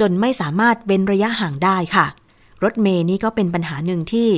[0.00, 2.06] จนไม่สามารถเว้นระยะห่างได้ค่ะ
[2.62, 4.28] รถเมย์นี่ก็เป็นปัญหาหนึ่งที่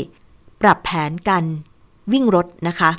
[0.63, 1.45] ปรับแผนการ
[2.13, 2.91] วิ่งรถนะคะ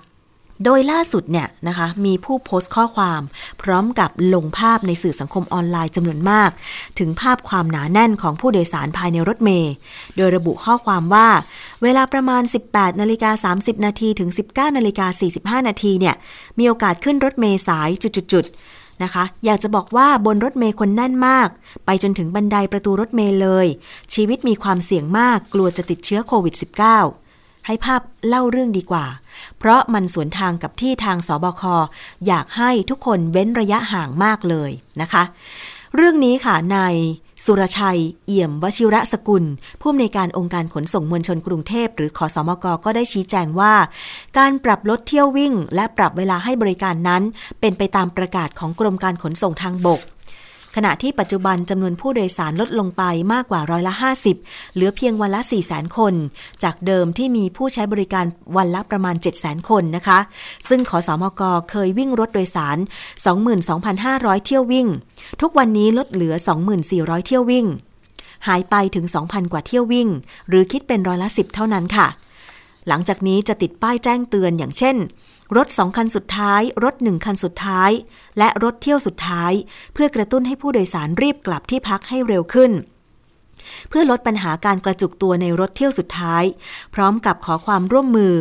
[0.66, 3.22] โดยล่าสุดเนี่ยนะคะมีผู้โพสต์ข้อความ
[3.62, 6.50] พร้อมกับลงภาพในสื่อสังคมออนไลน์จำนวนมาก
[7.00, 9.74] ถึงภาพความหนาแน่นของผู้โดยสารภายในรถเมย์
[10.18, 11.28] โดยระบุข้อความว่า
[11.84, 16.16] เวลาประมาณ 18นาฬิกา30 นาทีถึง 19นาฬิกา45 นาทีเนี่ย
[16.60, 17.90] มีโอกาสขึ้นรถเมย์สาย
[18.34, 21.48] จุดๆนะคะอยากจะบอกว่าบนรถเมย์คนแน่นมาก
[21.86, 23.68] ไปจนถึงบันไดประตูรถเมย์เลย
[24.14, 27.29] ชีวิตมีความเสี่ยงมากกลัวจะติดเชื้อโควิด -19
[27.66, 29.06] ให้ภาพเล่าเรื่องดีกว่า
[29.60, 31.64] เพราะมันสวนทางกับที่ทางสบค
[32.28, 35.24] อยากให้ทุกคนเว้นระยะห่างมากเลยนะคะ
[35.96, 36.96] เรื่องนี้ค่ะนาย
[37.46, 39.44] สุรชัย เอี่ยมวชิระสกุล
[39.82, 43.74] ผู้อำนวยการองค์การขนส่งมวลชนกรุงเทพ หรือขอสมกก็ได้ชี้แจงว่า
[44.38, 47.24] การปรับลดเที่ยววิ่ง และปรับเวลาให้บริการนั้น
[47.60, 50.02] เป็นไปตามประกาศของกรมการขนส่งทางบก
[50.86, 53.94] ณะที่ปัจจุบันจำนวนผู้โดยสารลดลงไปมากกว่าร้อยละ
[54.36, 56.14] 50 เหลือเพียงวันละ4 0 0 0 0 คน
[56.64, 58.26] จากเดิมที่มีผู้ใช้บริการ
[58.58, 60.20] วันละประมาณ 7 0 0 0 0 0คนนะคะ
[60.70, 62.78] ซึ่งขอสอมกเคยวิ่งรถโดยสาร
[63.82, 64.88] 22,500 เที่ยววิ่ง
[65.42, 66.34] ทุกวันนี้ลดเหลือ
[66.80, 67.66] 2,400 เที่ยววิ่ง
[68.48, 70.08] หายไปถึง 2,000 กว่าเที่ยววิ่ง
[70.50, 72.08] หรือคิดเป็นร้อยละ 10 เท่านั้นค่ะ
[72.88, 74.96] หลังจากนี้จะติดป้ายแจ้งเตือนอย่างเช่น
[75.58, 77.92] รถสองคันสุดท้าย รถหนึ่งคันสุดท้าย
[78.38, 79.54] และรถเที่ยวสุดท้าย
[79.94, 82.72] เพื่อกระตุ้นให้ผู้โดยสารรีบกลับที่พักให้เร็วขึ้น
[83.90, 86.44] เพื่อลดปัญหาการกระจุกตัวในรถเที่ยวสุดท้าย
[86.96, 88.34] พร้อมกับขอความร่วมมือ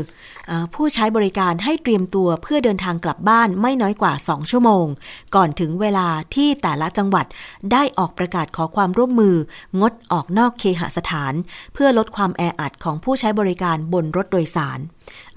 [0.46, 4.86] เออผู้ใช้บริการให้เตรียมตัวเพื่อเดินทางกลับบ้านไม่น้อยกว่า 2 ชั่วโมง
[5.34, 7.26] ก่อนถึงเวลาที่แต่ละจังหวัด
[7.72, 9.36] ได้ออกประกาศขอความร่วมมือ
[9.80, 11.32] งดออกนอกเคหสถาน
[11.74, 14.78] เพื่อลดความแออัดของผู้ใช้บริการบนรถโดยสาร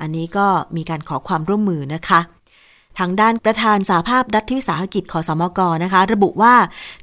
[0.01, 2.19] อันนี้ก็มีการขอความร่วมมือนะคะ
[2.99, 6.55] ทางด้านประธานสาภาพรัฐวิสาหกิจขอสมกนะคะ ระบุว่า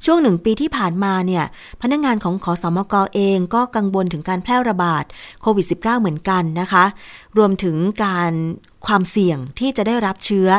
[0.05, 1.45] ช่วงหนึ่งปีที่ผ่านมาเนี่ย
[1.81, 5.03] พนักงงานของขอสมกเองก็กังวลถึงการแพร่ระบาด
[5.41, 6.85] โควิด -19 เหมือนกันนะคะ
[7.37, 7.75] รวมถึง
[8.05, 8.31] การ
[8.85, 10.49] ความเสี่ยงที่จะได้รับเชื้อ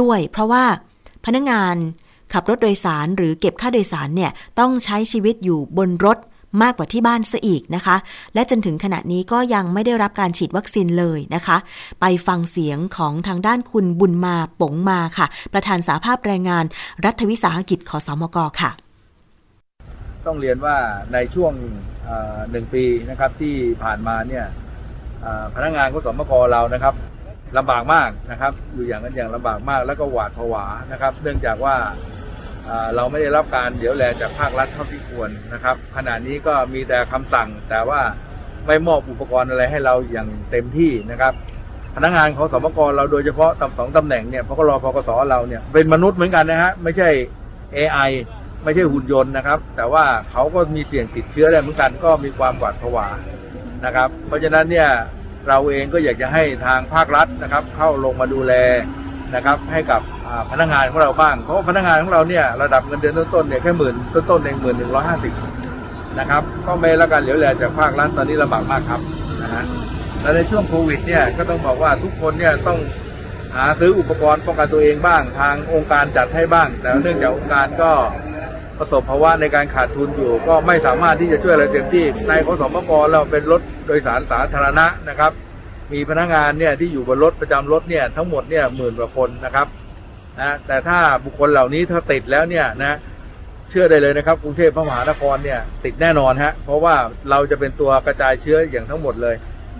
[0.00, 0.64] ด้วย เพราะว่า
[1.24, 1.76] พนักงงาน
[2.32, 6.18] ขับรถโดยสารหรือเก็บค่าโดยสารเนี่ยต้องใช้ชีวิตอยู่บนรถ
[6.62, 7.96] มากกว่าที่บ้านซะอีกนะคะ
[8.34, 11.56] และจนถึงขณะนี้ก็ยังไม่ได้รับการฉีดวัคซีนเลยนะคะ
[12.00, 16.64] ไปฟังเสียงของทางด้านคุณบุญมาปงมาค่ะ ประธานสาภาพแรงงาน
[17.04, 18.70] รัฐวิสาหกิจขอสอมกค่ะ
[20.26, 20.76] ต้องเรียนว่า
[21.12, 21.52] ในช่วง
[22.50, 24.46] หนึ่งปีนะครับที่ผ่านมาเนี่ย
[25.54, 26.94] พนักงานขสอมกเรานะครับ
[27.58, 31.76] ลำบากมากนะครับ อยู่อย่างนั้นอย่างลำบากมากแล้วก็หวาดผวานะครับ เนื่องจากว่า
[32.96, 38.00] เราไม่ได้รับการเดี๋ยวแลจากภาครัฐเท่าที่ควรนะครับ ขณะนี้ก็มีแต่คำสั่งแต่ว่า
[38.66, 41.32] ไม่มอบอุปกรณ์อะไรให้เราอย่างเต็มที่นะครับ
[41.94, 47.08] พนักงานของสมกรเราโดยเฉพาะตำสองตำแหน่งเนี่ยพกรพกสเราเนี่ยเป็นมนุษย์เหมือนกันนะฮะไม่ใช่
[47.76, 48.10] AI
[48.64, 53.06] ไม่ใช่หุ่นยนต์นะครับ แต่ว่าเขาก็มีเสี่ยงติดเชื้อได้เหมือนกันก็มีความหวาดผวา
[53.84, 54.88] นะครับ เพราะฉะนั้นเนี่ย
[55.48, 58.52] เราเองก็อยากจะให้ทางภาครัฐนะครับ เข้าลงมาดูแล
[59.34, 60.00] นะครับให้กับ
[60.50, 65.34] พนักงานของเราบ้าง เพราะพนักงานของเราเนี่ยระดับเงินเดือนต้นๆเนี่ยแค่หมื่นต้นๆเองหมื่นหนึ่งร้อยห้าสิบ
[66.18, 69.00] นะครับก็ไม่ละกันเหลียวแลจากภาครัฐตอนนี้ลำบากมากครับ
[69.42, 69.64] นะฮะ
[70.20, 72.78] และในช่วงโควิดเนี่ยก็ต้องบอกว่าทุกคนเนี่ยต้อง
[73.54, 77.90] หาซื้ออุปกรณ์ป้องกันตัวเองบ้าง ทางองค์การจัดให้บ้าง แต่เนื่องจากองค์การก็
[78.78, 85.32] ประสบภาวะในการขาดทุนอยู่ ก็ไม่สามารถที่จะช่วยอะไรเต็มที่ในขอสมกเราเป็นรถโดยสารสาธารณะนะครับ
[85.92, 89.66] มีพนักงานเนี่ยที่อยู่บนรถประจำรถเนี่ยทั้งหมดเนี่ยหมื่นกว่าคนนะครับ
[90.40, 92.98] นะแต่ถ้าบุคคลเหล่านี้ถ้าติดแล้วเนี่ยนะ
[93.70, 96.94] เชื่อได้เลยนะครับกรุงเทพมหานครเนี่ยติดแน่นอนฮะเพราะว่า
[97.30, 99.34] เราจะเป็นตัวกระจายเชื้ออย่างทั้งหมดเลย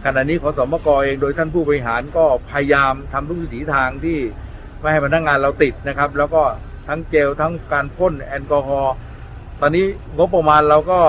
[0.05, 4.19] ขณะนี้ขอสมกเองโดยท่านผู้บริหารก็พยายามทำทุกวิถีทางที่
[4.81, 6.43] ไม่ให้พนักงานเราติดนะครับ แล้วก็
[6.89, 8.95] ทั้งเจลทั้งการพ่นแอลกอฮอล์
[9.61, 9.85] ตอนนี้
[10.17, 11.01] งบประมาณเราก็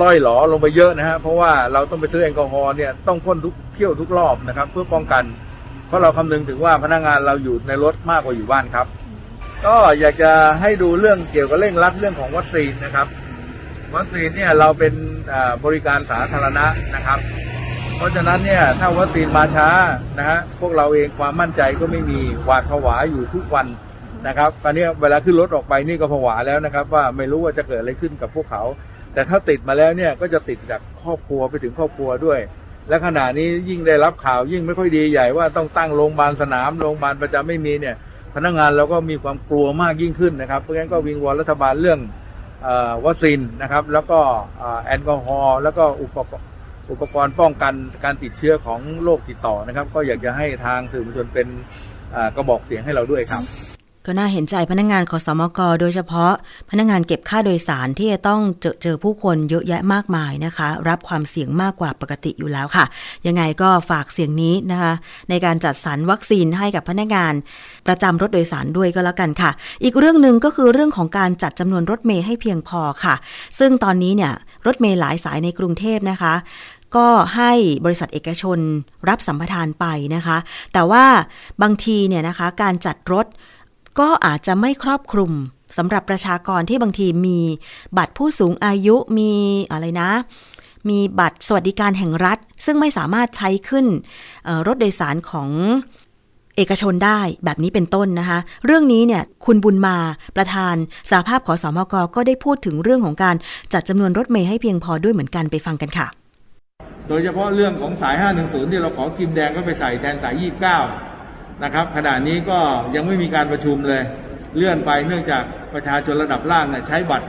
[0.00, 5.24] ล่อยหลอลงไปเยอะนะฮะเพราะว่าเราต้องไปซื้อแอลกอฮอล์เนี่ยต้องพ่นทุกเที่ยวทุกรอบนะครับ เพื่อป้องกัน
[5.88, 8.86] เพราะเราคำนึงถึงว่าพนักงานเราอยู่ในรถมากกว่าอยู่บ้านครับ
[9.66, 13.06] ก็อยากจะให้ดูเรื่องเกี่ยวกับเร่งรัดเรื่องของวัคซีนนะครับ
[13.96, 14.94] วัคซีนเนี่ยเราเป็น
[15.64, 17.18] บริการสาธารณะนะครับ
[17.96, 19.68] เพราะฉะนั้นเนี่ยถ้าวัคซีนมาช้า
[20.18, 23.66] นะฮะพวกเราเองความมั่นใจก็ไม่มีหวาดผวาอยู่ทุกวัน
[24.26, 28.62] นะครับตอนนี้เวลาขึ้นรถออกไปนี่ก็ผวาแล้วนะครับ ว่าไม่รู้ว่าจะเกิดอะไรขึ้นกับพวกเขา
[29.14, 32.38] แต่ถ้าติดมาแล้วเนี่ยก็จะติดจากครอบครัวไปถึงครอบครัวด้วย
[32.88, 37.96] และขณะนี้ยิ่งได้รับข่าวยิ่งไม่ค่อยดีใหญ่ว่าต้องตั้งโรงพยาบาลสนามโรงพยาบาลประจำไม่มีเนี่ย
[38.34, 42.00] พนักงานเราก็มีความกลัวมากยิ่งขึ้นนะครับเพราะงั้นก็วิงวอนรัฐบาลเรื่อง
[43.06, 44.20] วัคซีนนะครับ แล้วก็
[44.84, 46.48] แอลกอฮอล์แล้วก็อุปกรณ์
[46.90, 51.48] อุปกรณ์ป้องกันการติดเชื้อของโรคติดต่อนะครับ ก็อยากจะให้ทางสื่อมวลชนเป็น
[52.36, 53.42] กระบอกเสียงให้เราด้วยครับ
[54.08, 56.32] ก็น่าเห็นใจพนักงงานขอสมกโดยเฉพาะ
[56.70, 62.84] พนักงงานเก็บค่าโดยสารที่จะต้องเจอเจอผู้คนเยอะแยะมากมายนะคะ รับความเสี่ยงมากกว่าปกติอยู่แล้วค่ะ
[63.26, 64.92] ยังไงก็ฝากเสียงนี้นะคะ
[65.30, 67.32] ในการจัดสรรวัคซีนให้กับพนักงาน
[67.86, 69.50] ประจำรถโดยสารด้วยก็แล้วกันค่ะ
[69.82, 73.14] อีกเรื่องหนึ่งก็คือเรื่องของการจัดจำนวนรถเมย์ให้เพียงพอค่ะ
[73.58, 74.32] ซึ่งตอนนี้เนี่ย
[74.66, 76.34] รถเมย์หลายสายในกรุงเทพนะคะ
[76.96, 77.52] ก็ให้
[77.84, 78.58] บริษัทเอกชน
[79.08, 80.38] รับสัมปทานไปนะคะ
[80.72, 81.04] แต่ว่า
[81.62, 83.26] บางทีเนี่ยนะคะการจัดรถ
[83.98, 85.32] ก็อาจจะไม่ครอบคลุม
[85.78, 87.40] สำหรับประชากรที่บางทีมี
[87.98, 89.32] บัตรผู้สูงอายุมี
[89.72, 90.10] อะไรนะ
[90.90, 93.86] มีบัตรสวัสดิการแห่งรัฐ ซึ่งไม่สามารถใช้ขึ้น
[94.66, 95.50] รถโดยสารของ
[96.56, 99.96] เอกชนได้แบบนี้เป็นต้นนะคะ เรื่องนี้เนี่ยคุณบุญมา
[100.36, 100.74] ประธาน
[101.10, 103.36] สาภาพขอสอมกก็ได้พูดถึงเรื่องของการ
[103.72, 106.06] จัดจำนวนรถเมย์ให้เพียงพอด้วยเหมือนกันไปฟังกันค่ะ
[107.08, 111.07] โดยเฉพาะเรื่องของสาย 510 ที่เราขอกิมแดงก็ไปใส่แทนสาย 29
[111.64, 112.58] นะครับ ขณะนี้ก็
[112.94, 114.02] ยังไม่มีการประชุมเลย
[114.56, 115.44] เลื่อนไปเนื่องจาก
[115.74, 117.28] ประชาชนระดับล่างเนี่ยใช้บัตร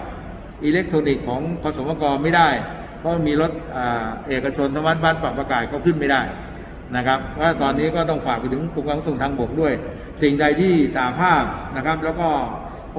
[0.64, 2.50] อิเล็กทรอนิกส์ของคสมกไม่ได้
[3.00, 3.52] เพราะมีรถ
[4.28, 6.22] เอกชนธรรมบัตรปรับประกาศก็ขึ้นไม่ได้
[6.96, 9.74] นะครับว่าตอนนี้ก็ต้องฝากไปถึงกรมการขนส่งทางบกด้วย
[10.22, 11.44] สิ่งใดที่สาภาพ
[11.76, 12.30] นะครับ แล้วก็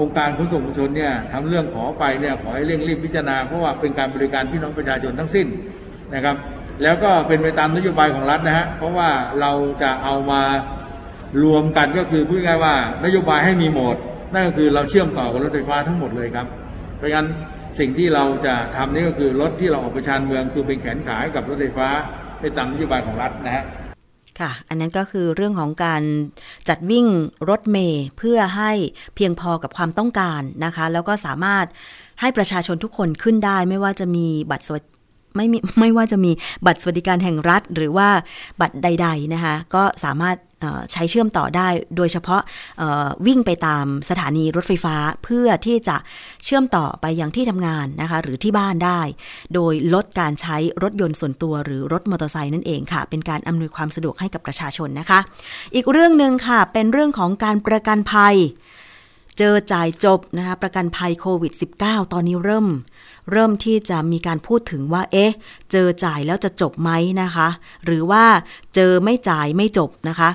[0.01, 5.47] องค์การขนส่งมวลชนเนี่ยทำเรื่องขอไปเนี่ยขอให้เร่งรีบพิจารณาเพราะว่าเป็นการบริการพี่น้องประชาชนทั้งสิ้น
[6.15, 6.37] นะครับ
[6.83, 9.09] แล้วก็เป็นไปตามนโยบายของรัฐนะฮะเพราะว่า
[9.41, 10.43] เราจะเอามา
[11.45, 13.97] รวมกันก็คือพูดง่ายว่านโยบายให้มีโหมด
[14.33, 16.47] นั่นก็คือเราเชื่อมต่อกับรถไฟฟ้าทั้งหมดเลยครับ
[16.97, 17.27] เพราะงั้น
[17.79, 21.89] สิ่งที่เราจะทำนี่ก็คือรถที่เราออกไปชานเมืองคือเป็นแขนขายกับรถไฟฟ้า
[22.41, 23.65] ไปตามนโยบายของรัฐนะฮะ
[24.41, 26.03] ค่ะ อันนั้นก็คือเรื่องของการ
[26.69, 27.07] จัดวิ่ง
[27.51, 28.73] รถเมย์เพื่อให้
[29.15, 31.67] เพียงพอกับความต้องการนะคะ แล้วก็สามารถ
[32.21, 34.83] ให้ประชาชนทุกคนขึ้นได้ ไม่ว่าจะมีบัตรสวัส
[35.37, 35.47] ไม่
[35.81, 36.33] ไม่ว่าจะมี
[36.67, 38.09] บัตรสวัสดิการแห่งรัฐ หรือว่า
[38.61, 40.37] บัตรใด ๆนะคะ ก็สามารถ
[40.93, 42.43] ใช้เชื่อมต่อได้ โดยเฉพาะ
[43.27, 45.97] วิ่งไปตามสถานีรถไฟฟ้าเพื่อที่จะ
[46.45, 49.01] เชื่อมต่อไปยังที่ทำงานนะคะ หรือที่บ้านได้
[49.55, 55.21] โดยลดการใช้รถยนต์ส่วนตัวหรือรถมอเตอร์ไซค์นั่นเองค่ะ เป็นการอำนวยความสะดวกให้กับประชาชนนะคะ
[55.75, 58.37] อีกเรื่องหนึ่งค่ะ เป็นเรื่องของการประกันภัย
[59.39, 62.67] เจอจ่ายจบนะคะ ประกันภัยโควิด -19 ตอนนี้เริ่ม
[63.31, 65.33] เริ่มที่จะมีการพูดถึงว่า เอ๊ะ
[65.73, 66.91] เจอจ่ายแล้วจะจบไหม
[67.23, 67.49] นะคะ
[67.85, 68.25] หรือว่า
[68.75, 70.31] เจอไม่จ่ายไม่จบนะคะ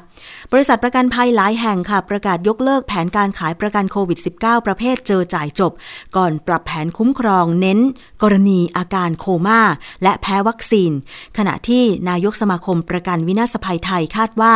[0.51, 5.71] บริษัทประกันภัยหลายแห่งค่ะ ประกาศยกเลิกแผนการขายประกันโควิด -19 ประเภทเจอจ่ายจบ
[6.15, 7.79] ก่อนปรับแผนคุ้มครองเน้น
[8.23, 9.61] กรณีอาการโคม่า
[10.03, 10.91] และแพ้วัคซีน
[11.37, 14.53] ขณะที่นายกสมาคมประกันวินาศภัยไทยคาดว่า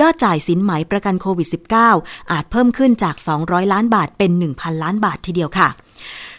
[0.00, 1.48] ยอดจ่ายสินไหมประกันโควิด
[1.90, 5.68] -19 อาจเพิ่มขึ้นจาก 200 ล้านบาทเป็น 1,000 ล้านบาททีเดียวค่ะ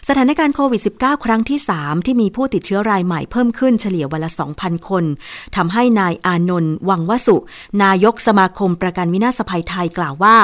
[0.08, 5.04] สถานการณ์โควิด -19 ครั้งที่ 3 ที่มีผู้ติดเชื้อรายใหม่เพิ่มขึ้นเฉลี่ยวันละ 2,000 คน
[5.56, 7.36] ทำให้นายอานนท์วังวสุ
[7.82, 10.36] นายกสมาคมประกันวินาศภัยไทยกล่าวว่า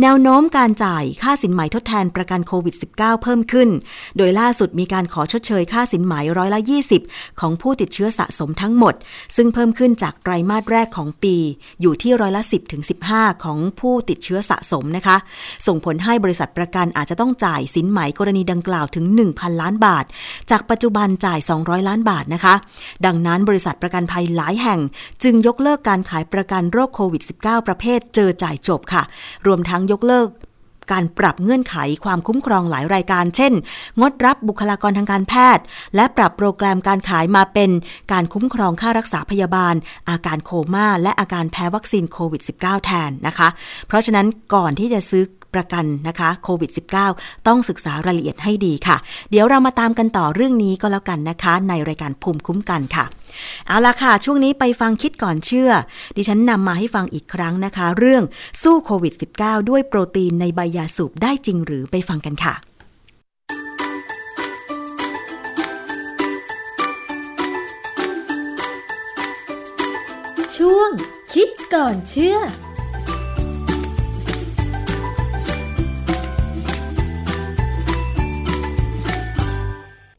[0.00, 3.68] แนวโน้มการจ่ายค่าสินไหมทดแทนประกันโควิด -19 เพิ่มขึ้น
[4.16, 6.60] โดยล่าสุดมีการขอชดเชยค่าสินไหมร้อยละ
[7.00, 8.94] 20 ของผู้ติดเชื้อสะสมทั้งหมด
[9.36, 11.36] ซึ่งเพิ่มขึ้นจากไตรมาสแรกของปี
[11.80, 15.16] อยู่ที่ร้อยละ 10ถึง15 ของผู้ติดเชื้อสะสมนะคะ
[15.66, 20.04] ส่งผลให้บริษัทประกันอาจจะต้องจ่ายสินไหมกรณีดังกล่าวถึง1,000 ล้านบาท
[20.50, 22.54] จากปัจจุบันจ่าย 200 ล้านบาทนะคะ
[23.06, 24.80] ดังนั้นบริษัทประกันภัยหลายแห่ง
[25.22, 29.02] จึงยกเลิกการขายประกันโรคโควิด -19 ประเภทเจอจ่ายจบค่ะ
[29.46, 30.28] รวมทั้งยกเลิก
[30.92, 33.52] การปรับเงื่อนไขความคุ้มครองหลายรายการ เช่น
[34.00, 35.64] งดรับบุคลากรทางการแพทย์
[35.96, 37.70] และปรับโปรแกรมการขายมาเป็น
[38.12, 39.74] การคุ้มครองค่ารักษาพยาบาล
[40.10, 43.48] อาการโคม่า และอาการแพ้วัคซีนโควิด -19 แทนนะคะ
[43.86, 46.70] เพราะฉะนั้นก่อนที่จะซื้อ ประกันนะคะโควิด
[47.08, 48.96] -19 ต้องศึกษารายละเอียดให้ดีค่ะ
[49.30, 53.04] เดี๋ยวเรามาตามกันต่อเรื่องนี้ก็แล้วกันนะคะ ในรายการภูมิคุ้มกันค่ะ
[53.66, 55.70] เอาละค่ะ ช่วงนี้ไปฟังคิดก่อนเชื่อ
[56.16, 58.22] ดิฉันนำมาให้ฟังอีกครั้งนะคะ เรื่อง
[58.62, 62.54] สู้โควิด -19 ด้วยโปรตีนในใบยาสูบได้จริงหรือไปฟังกันค่ะ
[70.56, 70.90] ช่วง
[71.32, 72.38] คิดก่อนเชื่อ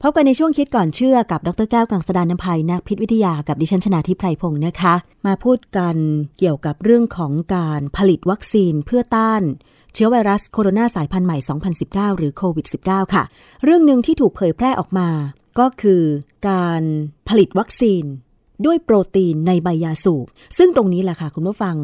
[0.06, 4.93] พบกันในช่วงคิดก่อนเชื่อกับดรแก้วกังสดานนภัยนักพิษวิทยากับดิฉันชนาทิพไพรพงศ์นะคะ
[5.26, 5.95] มาพูดกัน
[6.39, 9.41] เกี่ยวกับเรื่องของการผลิตวัคซีนเพื่อต้าน
[9.93, 11.38] เชื้อไวรัสโคโรนาสายพันธุ์ใหม่
[11.78, 13.24] 2019 หรือโควิด -19 ค่ะ
[13.64, 15.10] เรื่องหนึ่งที่ถูกเผยแพร่ออกมา
[15.60, 16.01] ก็คือ
[16.49, 16.84] การ
[17.30, 18.04] ผลิตวัคซีน
[18.66, 20.26] ด้วยโปรตีนในใบยาสูบ
[20.58, 21.76] ซึ่งตรงนี้แหละค่ะคุณผู้ฟัง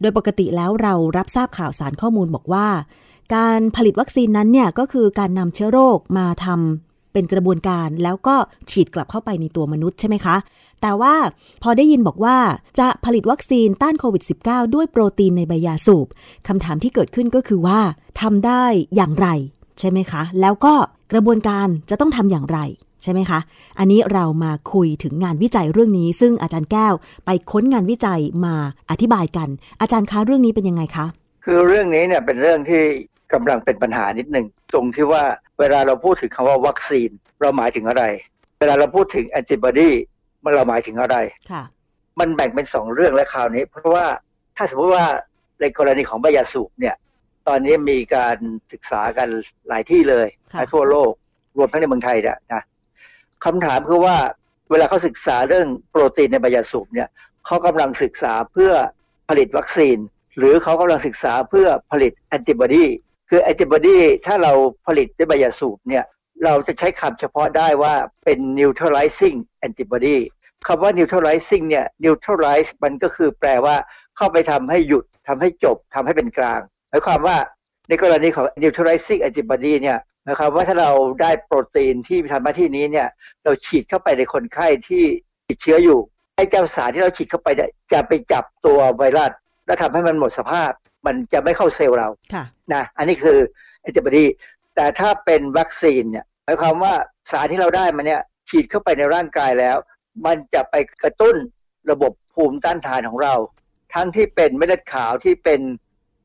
[0.00, 2.68] โดยปกติแล้วเรารับทราบข่าวสารข้อมูลบอกว่า
[3.36, 8.36] การผลิตวัคซีนนั้นเนี่ยก็คือการนำเชื้อโรคมาทำ เป็นกระบวนการแล้วก็
[8.70, 10.36] ฉีดกลับเข้าไปในตัวมนุษย์ใช่ไหมคะ
[10.82, 11.14] แต่ว่า
[11.62, 12.36] พอได้ยินบอกว่า
[12.78, 16.06] จะผลิตวัคซีนต้านโควิด -19 ด้วยโปรตีนในใบยาสูบ
[16.48, 17.80] คำถามที่เกิดขึ้นก็คือว่า
[18.20, 18.64] ทำได้
[18.96, 19.28] อย่างไร
[19.78, 20.74] ใช่ไหมคะ แล้วก็
[21.12, 22.58] กระบวนการจะต้องทำอย่างไร
[23.02, 23.40] ใช่ไหมคะ
[23.78, 26.94] อันนี้เรามาคุยถึงงานวิจัยเรื่องนี้ ซึ่งอาจารย์แก้ว
[27.26, 28.54] ไปค้นงานวิจัยมา
[28.90, 29.48] อธิบายกัน
[29.80, 31.06] อาจารย์คะเรื่องนี้เป็นยังไงคะ
[31.44, 32.82] คือเรื่องนี้เนี่ยเป็นเรื่องที่
[33.32, 35.22] กำลังเป็นปัญหานิดหนึ่งตรงที่ว่า
[35.60, 38.04] เวลาเราพูดถึงคำว่าวัคซีนเราหมายถึงอะไร
[38.58, 39.90] เวลาเราพูดถึงแอนติบอดี
[40.44, 41.16] มันเราหมายถึงอะไร
[41.52, 41.62] ค่ะ
[42.20, 44.06] มันแบ่งเป็นสองเรื่องและคราวนี้ เพราะว่า
[44.56, 45.06] ถ้าสมมติว่า
[45.60, 46.96] ในกรณีของใบยาสูบเนี่ย
[47.48, 48.36] ตอนนี้มีการ
[48.72, 49.28] ศึกษากัน
[49.68, 51.12] หลายที่เลยค่ะทั่วโลก
[51.58, 52.62] รวมทั้งในเมืองไทยเนี่ยนะ
[53.44, 54.16] คำถามคือว่า
[54.70, 57.08] เวลาเขาศึกษาเรื่องโปรตีนในใบยาสูบเนี่ย
[57.46, 58.72] เขากำลังศึกษาเพื่อ
[59.28, 59.98] ผลิตวัคซีน
[60.38, 62.84] หรือเขากำลังศึกษาเพื่อผลิตแอนติบอดี
[63.34, 64.52] คือแอนติบอดีถ้าเรา
[64.86, 66.04] ผลิตด้วยใบยาสูบเนี่ย
[66.44, 70.16] เราจะใช้คำเฉพาะได้ว่าเป็น neutralizing antibody
[70.66, 73.76] คำว่า neutralizing เนี่ย neutralize มันก็คือแปลว่า
[74.16, 77.36] เข้าไปทำให้หยุดทำให้จบทำให้เป็นกลางหมายความว่า
[77.88, 83.08] ในกรณีของ neutralizing antibody เนี่ยหมายความว่าถ้าเราได้โปรตีนที่ทำหน้าที่นี้เนี่ย
[83.44, 85.04] เราฉีดเข้าไปในคนไข้ที่
[85.48, 85.98] ติดเชื้ออยู่
[86.36, 87.48] ไอ้เจ้าสารที่เราฉีดเข้าไป
[87.92, 89.32] จะไปจับตัวไวรัส
[89.66, 90.70] แล้วทำให้มันหมดสภาพ
[91.06, 93.38] มันจะไม่เข้าเซลล์เราค่ะนะอันนี้คือ
[93.80, 94.24] แอนติบอดี
[94.74, 96.94] แต่ถ้าเป็นวัคซีนเนี่ยหมายความว่า
[97.30, 99.76] สารที่เราได้มาเนี่ยฉีดเข้าไปในร่างกายแล้ว
[100.26, 101.36] มันจะไปกระตุ้น
[101.90, 103.34] ระบบภูมิต้านทานของเรา
[103.94, 105.60] ทั้งที่เป็นเม็ดเลือดขาวที่เป็น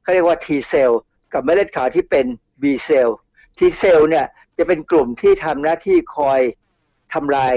[0.01, 0.99] เขาเรียกว่า T เซลล์
[1.33, 2.25] กับเม็ดเลือดขาวที่เป็น
[2.61, 3.17] B เซลล์
[3.57, 4.25] T เซลล์เนี่ย
[4.57, 6.39] จะเป็นกลุ่มที่ทำหน้าที่คอย
[7.13, 7.53] ทำลาย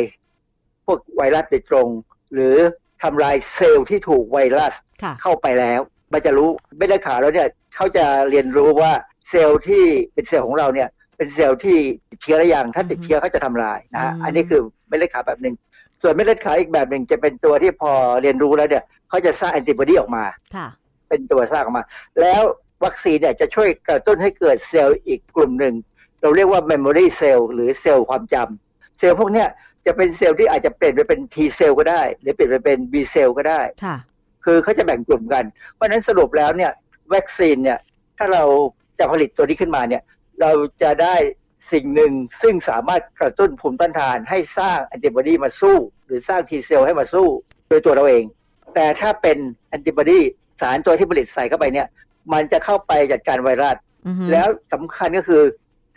[0.87, 1.89] พวกไวรัสโดยตรง
[2.33, 2.57] หรือ
[3.03, 5.81] ทำลายเซลล์ที่ถูกไวรัสค่ะเข้าไปแล้ว
[6.13, 6.49] มันจะรู้
[6.79, 8.93] ไม่ได้ข่าวแล้วเนี่ยเขาจะเรียนรู้ว่า
[9.29, 9.85] เซลล์ที่
[10.15, 11.79] เป็นเซลล์ของเราเนี่ยเป็นเซลล์ที่
[12.11, 15.55] ติดเชื้อหรือยังถ้าติดเชื้อเขาจะทำลายนะฮะอืมอันนี้คือเม็ดเลือดขาวแบบหนึ่ง
[16.03, 17.93] ส่วนเม็ดเลือดขาวอีกแบบหนึ่งจะเป็นตัวที่พอ
[18.23, 20.25] เรียนรู้แล้วเนี่ยเขาจะสร้างแอนติบอดีออกมา
[20.57, 20.69] ค่ะ
[21.09, 21.85] เป็นตัวสร้างออกมา
[22.21, 22.43] แล้ว
[22.85, 25.75] วัคซีนเนี่ยจะช่วยกระตุ้นให้เกิดเซลล์อีกกลุ่มหนึ่ง
[26.21, 29.49] เราเรียกว่า memory cell หรือเซลล์ความจำเซลล์พวกเนี้ย
[29.87, 33.61] จะเป็นเซลล์ที่อาจจะเปลี่ยนไปเป็น T เซลล์ก็ได้ หรือเปลี่ยนไปเป็น B เซลล์ก็ได้
[34.45, 36.73] ค่ะคือเขาจะแบ่งกลุ่มกัน เพราะฉะนั้นสรุปแล้วเนี่ย
[37.15, 37.79] วัคซีนเนี่ย
[38.19, 38.45] ถ้าเรา
[38.99, 40.03] จะผลิตตัวนี้ขึ้นมาเนี่ย
[40.41, 41.17] เราจะได้
[41.73, 42.13] สิ่งหนึ่ง
[42.43, 45.77] ซึ่งสามารถกระตุ้นภูมิต้านทาน ให้สร้างแอนติบอดีมาสู้
[46.07, 47.29] หรือสร้างทีเซลให้มาสู้
[47.69, 48.25] โดยตัวเราเอง
[48.75, 49.39] แต่ถ้าเป็น
[49.69, 50.21] แอนติบอดี
[50.61, 51.89] สารตัวที่ผลิตใส่เข้าไปเนี่ย
[52.33, 53.77] มันจะเข้าไปจัดการไวรัส
[54.07, 55.43] อือฮึแล้วสำคัญก็คือ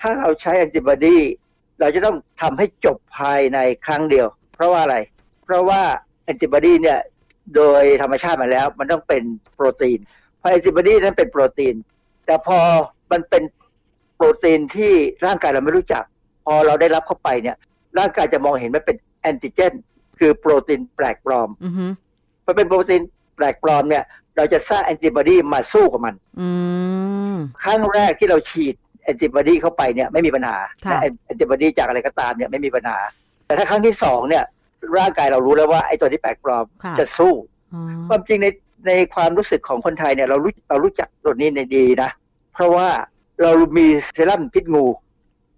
[0.02, 1.18] ถ้าเราใช้แอนติบอดี
[1.80, 4.98] เราจะต้องทำให้จบภายในครั้งเดียว เพราะว่าอะไร
[5.46, 5.82] เพราะว่า
[6.24, 7.00] แอนติบอดีเนี่ย
[7.56, 9.24] โดยธรรมชาติมาแล้ว มันต้องเป็น
[9.56, 10.00] โปรตีน
[10.38, 11.76] เพราะแอนติบอดีนั้นเป็นโปรตีน
[12.26, 12.58] แต่พอ
[13.12, 13.44] มันเป็น
[14.16, 14.94] โปรตีนที่
[15.26, 16.04] ร่างกายเราไม่รู้จัก
[16.46, 17.56] พอเราได้รับเข้าไปเนี่ย
[17.98, 19.74] ร่างกายจะมองเห็นว่าเป็นแอนติเจน
[20.20, 21.86] คือโปรตีนแปลกปลอมอือฮึ
[22.46, 23.02] พอเป็นโปรตีน
[23.36, 24.04] แปลกปลอมเนี่ย
[24.38, 26.50] เราจะสร้างแอนติบอดีมาสู้กับมันอื
[27.34, 33.00] มครั้งแรกที่เราฉีดแอนติบอดีเข้าไปเนี่ยไม่มีปัญหาค่ะและแอนติบอดีจากอะไรก็ตามเนี่ยไม่มีปัญหา
[33.46, 34.44] แต่ถ้าครั้งที่สองเนี่ย
[34.98, 37.34] ร่างกายเรารู้แล้วว่าไอ้ตัวที่แปลกปลอมค่ะจะสู้
[37.74, 38.48] อ๋อความจริงใน
[38.88, 42.10] ในความรู้สึกของคนไทยเนี่ยเรารู้เรารู้จักตัวนี้ในดีนะ
[42.54, 42.88] เพราะว่า
[43.42, 44.86] เรามีเซรั่มพิษงู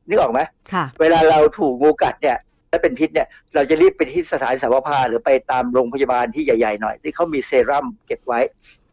[0.07, 0.39] นึกออกไหม
[0.73, 2.37] ค่ะเวลาเราถูกงูกัดเนี่ย
[2.69, 8.39] และเป็นพิษเนี่ยเราจะรีบไปที่สถานสาวภาหรือไปตามโรงพยาบาลที่ใหญ่ ๆ หน่อย ที่เขามีเซรั่มเก็บไว้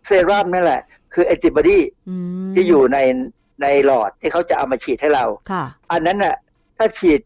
[0.06, 0.82] เซรั่มนั่นแหละ
[1.14, 1.78] คือแอนติบอดี
[2.08, 2.16] อื
[2.48, 2.98] มที่อยู่ใน
[3.62, 6.34] ในหลอดที่เขาจะเอามาฉีดให้เราค่ะอันนั้นน่ะ
[6.78, 7.20] ถ้าฉีด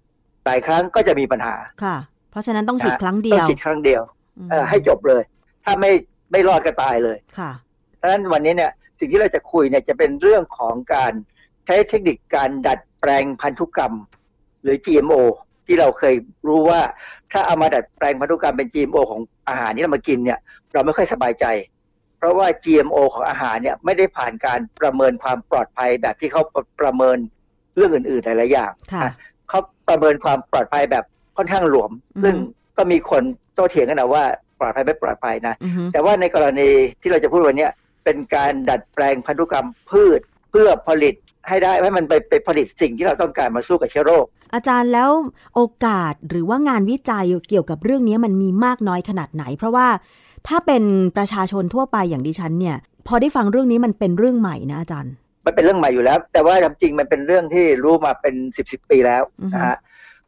[0.45, 4.03] หลายครั้งก็จะมีปัญหาค่ะเพ ราะฉะนั้นต้องฉีดนะครั้งเดีต้อยวงฉีดครั้งเดียว
[4.47, 5.23] มเออให้จบเลย
[5.65, 5.93] ถ้าไม่
[6.33, 7.51] ไม่รอดก็ตายเลยค่ะ
[7.97, 11.13] เพราะฉะนั้นวันนี้เนี่ยสิ่งที่เราจะคุยเนี่ยจะเป็นเรื่องของการ
[11.67, 13.95] ใช้เทคนิคการดัดแปลงพันธุกรรม
[14.63, 15.21] หรือ GMO
[15.67, 16.15] ที่เราเคย
[16.49, 16.81] รู้ว่า
[17.33, 20.39] ถ้าเอามาดัดแปลงพันธุกรรมเป็น GMO ของอาหารที่เรามากินเนี่ย
[20.73, 21.47] เราไม่ค่อยสบายใจ
[22.19, 26.43] เพราะว่า GMO ของอาหารเนี่ยไม่ได้ผ่านการประเมินความปลอดภัยแบบที่เขา
[26.81, 27.19] ประเมิน
[27.77, 29.09] เรื่องอื่นๆหลายๆอย่างค่ะ
[29.49, 31.05] เขาประเมินความปลอดภัยแบบ
[31.37, 32.35] ค่อนข้างหลวมอือฮึซึ่ง
[32.77, 33.23] ก็มีคน
[33.55, 34.25] โต้เถียงกันนะว่า
[34.61, 36.69] ปลอดภัยไม่ปลอดภัยนะอือฮึแต่ว่าในกรณี
[37.01, 37.73] ที่เราจะพูดวันเนี้ย
[38.05, 40.21] เป็นการดัดแปลงพันธุกรรมพืช
[40.51, 41.15] เพื่อผลิต
[41.49, 44.25] ให้ได้ให้มันไปไปผลิตสิ่งที่เราต้องการมาสู้กับเชื้อโรค
[44.55, 45.11] อาจารย์แล้ว
[45.55, 49.87] โอกาสหรือว่างานวิจัยเกี่ยวกับเรื่องนี้มันมีมากน้อยขนาดไหน เพราะว่า
[50.49, 50.83] ถ้าเป็น
[51.17, 52.77] ประชาชนทั่วไปอย่างดิฉันเนี่ย
[53.07, 55.13] พอได้ฟังเรื่องนี้มันเป็นเรื่องใหม่นะอาจารย์
[55.47, 59.77] มันเป็นเรื่องใหม่อยู่แล้ว แต่ว่าจริงๆมันเป็นเรื่องที่รู้มาเป็นสิบสิบปีแล้วอือฮึนะฮะ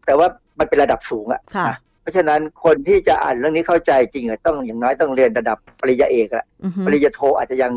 [0.06, 0.28] แต่ว่า
[0.58, 7.72] มันเป็นระดับสูงอะค่ะนะเพราะฉะนั้นคนที่จะอ่านเรื่องนี้เข้าใจจริงอะต้องอย่างน้อยต้องเรียนระดับปริญญาเอกอะอือฮึปริญญาโทอาจจะยัง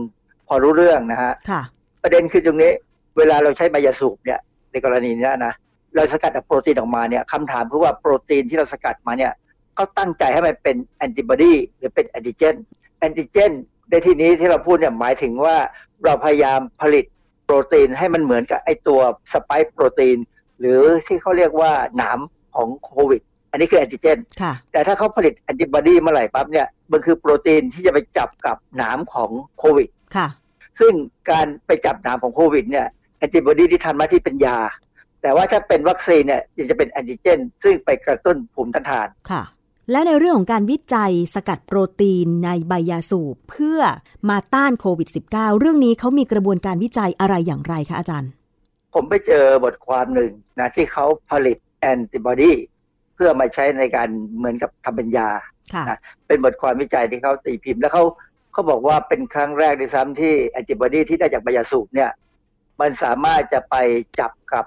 [0.47, 1.61] พอรู้เรื่องนะฮะค่ะ
[2.03, 2.71] ประเด็นคือตรงนี้
[3.17, 4.39] เวลาเราใช้ใบยาสูบเนี่ย
[4.71, 5.53] ในกรณีเนี้ยนะ
[5.95, 9.32] เราสกัดจากโปรตีนออกมาเนี่ยคำถามคือว่าโปรตีนที่เราสกัดมาเนี่ย
[9.75, 12.55] เขาตั้งใจให้มันเป็นแอนติบอดีหรือเป็นแอนติเจน
[12.99, 13.51] แอนติเจน
[13.89, 15.57] ในที่นี้ที่เราพูดเนี่ยหมายถึงว่า
[16.03, 17.05] เราพยายามผลิต
[17.45, 18.99] โปรตีนให้มันเหมือนกับไอตัว
[19.34, 20.17] spike protein
[20.59, 22.19] หรือที่เขาเรียกว่าหนาม
[22.56, 23.22] ของโควิด
[23.52, 29.30] อันนี้คือแอนติเจนค่ะแต่ถ้าเขาผลิตแอนติบอดีเมื่อไหร่ปั๊บเนี่ยมันคือโปรตีนที่จะไปจับกับหนามของ
[29.60, 30.28] โควิดค่ะ
[30.80, 30.93] ซึ่ง
[31.32, 32.88] การไปจับหนามของโควิดเนี่ย
[33.18, 34.58] แอนติบอดีที่ทำหน้าที่เป็นยา
[35.22, 39.43] แต่ว่าถ้าเป็นวัคซีนเนี่ยยังจะเป็นแอนติเจน ซึ่งไปกระตุ้นภูมิต้านทานค่ะ
[39.91, 43.80] และในเรื่องของการวิจัยสกัดโปรตีนในใบยาสูบเพื่อ
[44.30, 48.32] มาต้านโควิด -19 เรื่องนี้เขามีกระบวนการวิจัยอะไรอย่างไรคะอาจารย์
[48.93, 52.53] ผมไปเจอบทความหนึ่งนะที่เขาผลิต แอนติบอดี
[53.15, 55.29] เพื่อมาใช้ในการเหมือนกับทำเป็นยา
[55.73, 58.03] ค่ะนะเป็นบทความวิจัยที่เขาตีพิมพ์แล้วเขา
[58.51, 62.11] เขาบอกว่าเป็นครั้งแรกด้วยซ้ำที่แอนติบอดีที่ได้จากใบยาสูบเนี่ย
[62.82, 63.75] มันสามารถจะไป
[64.19, 64.65] จับกับ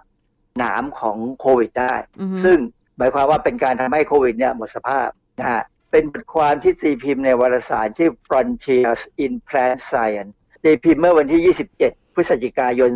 [0.59, 2.59] หนามของโควิดได้อือฮึซึ่ง
[2.97, 5.09] หมายความว่าเป็นการทำให้โควิดเนี่ยหมดสภาพ
[5.41, 10.33] นะฮะเป็นบทความที่ตีพิมพ์ในวารสารชื่อ Frontiers in Plant Science
[10.65, 12.91] ตีพิมพ์เมื่อวันที่ 27 พฤศจิกายน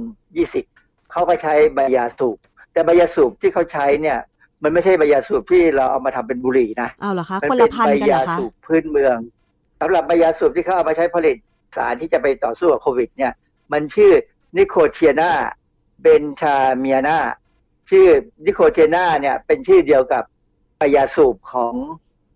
[0.00, 2.38] 2020 เขาก็ใช้ใบยาสูบ
[2.74, 4.18] แต่ใบยาสูบที่เขาใช้เนี่ย
[4.62, 9.16] มันไม่ใช่ใบยาสูบที่เราเอามาทำเป็นบุหรี่นะอ้าวเหรอคะคนละพันธุ์กันเหรอคะมันเป็นใบยาสูบพื้นเมือง
[9.80, 11.36] สำหรับใบยาสูบที่เขาเอามาใช้ผลิต
[11.76, 13.32] สารที่จะไปต่อสู้กับโควิด เนี่ย
[13.72, 14.12] มันชื่อ
[14.56, 17.18] Nicotiana benthamiana
[17.90, 18.06] ชื่อ
[18.46, 20.24] Nicotiana เนี่ยเป็นชื่อเดียวกับ
[20.78, 21.74] ใบยาสูบของ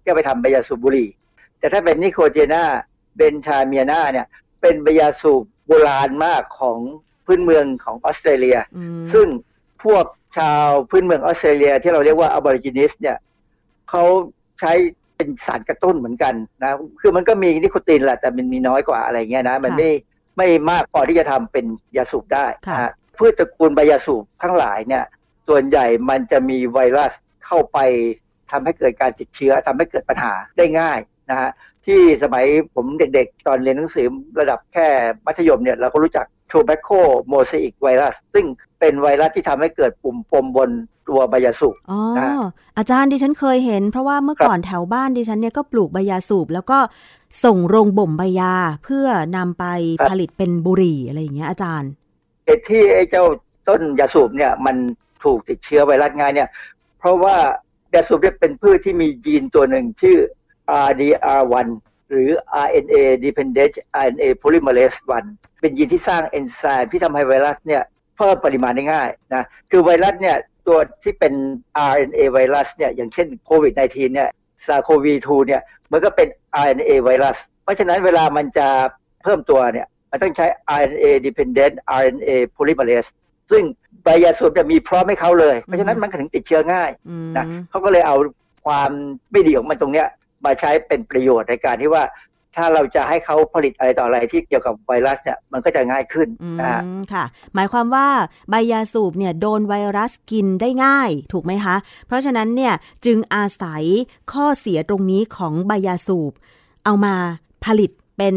[0.00, 1.10] ที่เอาไปทำใบยาสูบบุหรี่
[1.58, 4.26] แต่ถ้าเป็น Nicotiana benthamiana เนี่ย
[4.60, 6.78] เป็นใบยาสูบโบราณมากของ
[7.26, 9.26] พื้นเมืองของออสเตรเลียอืมซึ่ง
[9.84, 10.04] พวก
[10.38, 13.16] ชาวพื้นเมืองออสเตรเลีย ที่เราเรียกว่า Aborigines เนี่ย
[13.90, 14.04] เขา
[14.60, 14.72] ใช้
[15.16, 19.90] เป็นสารกระตุ้นเหมือนกันนะ คือมันก็มีนิโคตินแหละแต่มันมีน้อยกว่าอะไรเงี้ยนะ มันไม่
[20.36, 21.64] ไม่มากพอที่จะทำเป็น
[21.96, 25.04] ยาสูบได้นะฮะพืชตระกูลใบยาสูบทั้งหลายเนี่ย
[25.48, 27.12] ส่วนใหญ่มันจะมีไวรัส
[27.46, 27.78] เข้าไป
[28.50, 30.98] ทำให้เกิดการติดเชื้อทำให้เกิดปัญหาได้ง่าย
[31.30, 31.50] นะฮะ
[31.86, 34.06] ที่สมัยผมเด็กๆ ตอนเรียนหนังสือ
[34.40, 34.86] ระดับแค่
[35.26, 37.00] มัธยมเนี่ยเราก็รู้จัก tobacco
[37.32, 38.46] mosaic virus ซึ่ง
[38.80, 40.70] เป็นไวรัสที่ทำให้เกิดปุ่มปมบน
[41.08, 42.30] ตัวใบยาสูบอ๋อนะ
[42.78, 46.78] อาจารย์ดิฉันเคยเห็น เพราะว่าเมื่อครับก่อนแถวบ้านดิฉันเนี่ยก็ปลูกใบยาสูบ แล้วก็
[47.44, 49.64] ส่งโรงบ่มใบยาเพื่อนำไป
[50.08, 51.90] ผลิตเป็นบุหรี่อะไรอย่างเงี้ยอาจารย์
[52.44, 53.24] เหตุที่ไอ้เจ้า
[53.68, 54.76] ต้นยาสูบเนี่ยมัน
[55.24, 56.48] ถูกติดเชื้อไวรัสง่ายเนี่ย
[56.98, 57.36] เพราะว่า
[57.94, 60.18] ยาสูบเนี่ยเป็นพืชที่มียีนตัวหนึ่งชื่อ
[60.88, 61.68] RDR1
[62.10, 62.30] หรือ
[62.66, 64.98] RNA dependent RNA polymerase
[65.30, 67.82] 1 เป็นยีนที่สร้างเอนไซม์ที่ทำให้ไวรัสเนี่ย
[68.16, 70.36] เพิ่มปริมาณได้ง่ายนะ คือไวรัสเนี่ย
[70.66, 71.34] ตัวที่เป็น
[71.92, 74.28] RNA ไวรัสเนี่ยอย่างเช่นโควิด -19 เนี่ย
[74.66, 76.28] SARS-CoV-2 เนี่ยมันก็เป็น
[76.64, 78.68] RNA ไวรัส เพราะฉะนั้นเวลามันจะ
[79.22, 80.46] เพิ่มตัวเนี่ยมันต้องใช้
[80.80, 83.10] RNA dependent RNA polymerase
[83.50, 83.62] ซึ่ง
[84.02, 88.16] ใบยาสูบจะมีพร้อมให้เขาเลย เพราะฉะนั้นมันก็ถึงติดเชื้อง่ายอืมนะเขาก็เลยเอา
[88.66, 88.90] ความ
[89.32, 90.08] ไม่ดีของมันตรงเนี้ย
[90.44, 92.04] มาใช้เป็นประโยชน์ในการที่ว่า
[92.56, 97.24] ถ้าเราจะให้เขาผลิตอะไรต่ออะไรที่เกี่ยวกับไวรัสเนี่ยมันก็จะง่ายขึ้นอืนะฮะมค่ะ
[97.54, 98.06] หมายความว่า
[98.50, 101.76] ใบยาสูบเนี่ยโดนไวรัสกินได้ง่ายถูกไหมคะ
[102.06, 102.74] เพราะฉะนั้นเนี่ย
[103.04, 103.84] จึงอาศัย
[104.32, 106.32] ข้อเสียตรงนี้ของใบยาสูบ
[106.84, 107.14] เอามา
[107.64, 108.36] ผลิตเป็น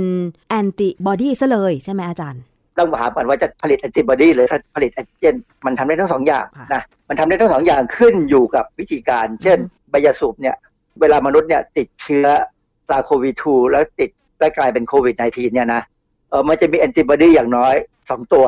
[0.50, 2.42] แอนติบอดีซะเลยใช่ไหมอาจารย์
[2.78, 5.36] ต้องถามก่อนว่าจะผลิตแอนติบอดีหรือถ้าผลิตแอนติเจน
[5.66, 10.56] มันทำได้ทั้งสองอย่างค่ะนะมันทำได้ทั้งสองอย่างขึ้นอยู่กับวิธีการ เช่นอืมใบยาสูบเนี่ย
[11.00, 12.26] เวลามนุษย์เนี่ยติดเชื้อ
[12.88, 15.82] SARS-CoV-2 แล้วติดแล้วกลายเป็นโควิด -19 เนี่ยนะ
[16.30, 17.76] เออมันจะมีแอนติบอดีอย่างน้อย
[18.06, 18.46] 2 ตัว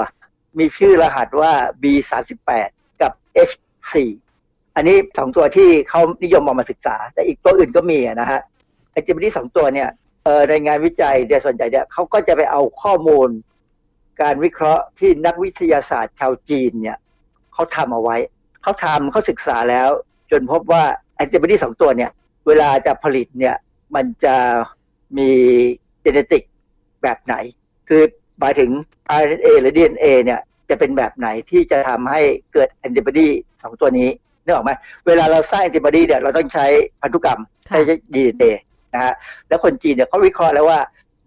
[0.59, 2.69] มีชื่อรหัสว่า B38
[3.01, 3.11] กับ
[3.49, 3.93] H4
[4.75, 8.39] อันนี้สองตัวที่เขานิยมเอามาศึกษา แต่อีกตัวอื่นก็มีนะฮะ
[8.91, 9.89] แอนติบอดีสองตัวเนี่ย
[10.25, 13.29] เออในงานวิจัยเดี๋ยส่วนใหญ่เนี่ยเขาก็จะไปเอาข้อมูล
[14.21, 16.97] การวิเคราะห์ที่นักวิทยาศาสตร์ชาวจีนเนี่ย
[17.53, 18.17] เขาทำเอาไว้
[18.61, 19.89] เขาทำเขาศึกษาแล้ว
[20.31, 20.83] จนพบว่า
[21.15, 22.11] แอนติบอดีสองตัวเนี่ย
[22.47, 23.55] เวลาจะผลิตเนี่ย
[23.95, 24.35] มันจะ
[25.17, 25.29] มี
[26.01, 26.43] เจเนติก
[27.03, 27.35] แบบไหน
[27.89, 28.01] คือ
[28.39, 28.69] หมายถึง
[29.21, 32.21] RNA หรือ DNA เนี่ยจะเป็นแบบไหนที่จะทำให้
[32.53, 33.27] เกิดแอนติบอดี
[33.63, 34.09] สองตัวนี้
[34.43, 34.71] นึกออกไหม
[35.07, 36.65] เวลาเราสร้างแอนติบอดีเนี่ยเราต้องใช้
[37.01, 38.43] พันธุกรรมค่ะใช้ DNA
[38.93, 39.13] นะฮะ
[39.47, 40.79] แล้วคนจีนเนี่ยเขาวิเคราะห์แล้วว่า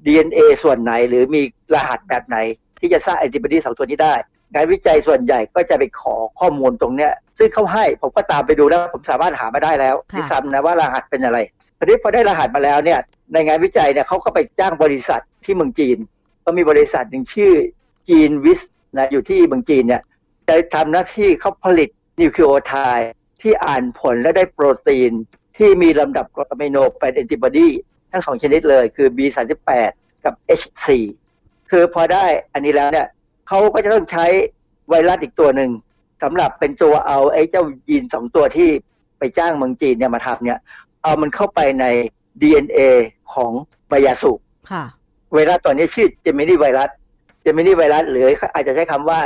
[0.07, 1.43] DNA ส่วนไหนหรือมี
[1.75, 2.37] รหัสแบบไหน
[2.81, 4.15] ที่จะสร้างแอนติบอดีสองตัวนี้ได้
[4.53, 11.39] งานวิจัยส่วนใหญ่ก็จะไปขอข้อมูลตรงเนี้ย ซึ่งเขาให้ผมก็ตามไปดูแล้วผมสามารถหามาได้แล้วค่ะที่ซ้ำนะว่ารหัสเป็นอะไร
[11.79, 13.01] ทีนี้พอได้รหัสมาแล้วเนี่ย
[13.33, 15.99] ในงานวิจัยเนี่ยเขาก็ไปจ้างบริษัทที่เมืองจีน
[16.45, 17.55] ก็มีบริษัทหนึ่งชื่อ
[18.09, 18.61] จีนวิส
[18.97, 20.03] นะอยู่ที่เมืองจีนเนี่ย
[20.49, 21.89] จะทำหน้าที่เขาผลิต
[22.21, 23.11] นิวคลีโอไทด์
[23.43, 25.13] ที่อ่านผลและได้โปรตีน
[25.57, 27.69] ที่มีลำดับกรดอะมิโนเป็นแอนติบอดี
[28.11, 29.91] ทั้งสองชนิดเลยคือ B38
[30.25, 30.87] กับ H4
[31.71, 33.07] คือพอได้อันนี้แล้วเนี่ย
[33.49, 34.27] เขาก็จะต้องใช้
[34.89, 35.71] ไวรัสอีกตัวหนึ่ง
[36.23, 38.71] สำหรับเป็นตัวเอาไอ้เจ้ายีนสองตัวที่
[39.19, 40.61] ไปจ้างเมืองจีนเนี่ยมาทำเนี่ย
[41.03, 41.87] เอามันเข้าไปใน
[42.41, 42.81] DNA
[43.33, 43.53] ของ
[43.89, 44.33] ไบยาสุ
[44.71, 44.85] ค่ะ
[45.33, 46.91] ไวรัสตัวนี้ชื่อ geminivirus
[47.43, 49.21] geminivirus หรืออาจจะใช้คำว่า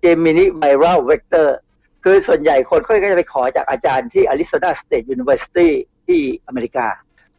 [0.00, 1.56] geminiviral vector
[2.04, 5.68] คือส่วนใหญ่คนก็จะไปขอจากอาจารย์ที่ Arizona State University
[6.06, 6.86] ที่อเมริกา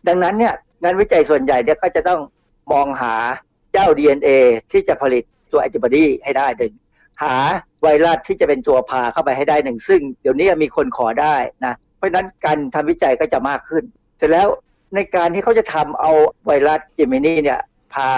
[0.07, 0.53] ดังนั้นเนี่ย
[0.83, 2.19] งานวิจัยส่วนใหญ่เนี่ยก็จะต้อง
[2.71, 3.15] มองหา
[3.73, 4.29] เจ้า DNA
[4.71, 6.47] ที่จะผลิตตัวแอนติบอดีให้ได้
[7.19, 7.35] หนึ่งหา
[7.83, 11.35] ไวรัสที่จะเป็นตัวพาเข้าไปให้ได้หนึ่ง ซึ่งเดี๋ยวนี้มีคนขอได้
[11.65, 13.83] นะ เพราะฉะนั้นการทำวิจัยก็จะมากขึ้น
[14.17, 14.47] เสร็จแล้ว
[14.95, 16.11] ในการที่เขาจะทำเอา
[16.45, 17.59] ไวรัสเจมินีเนี่ย
[17.93, 18.09] พา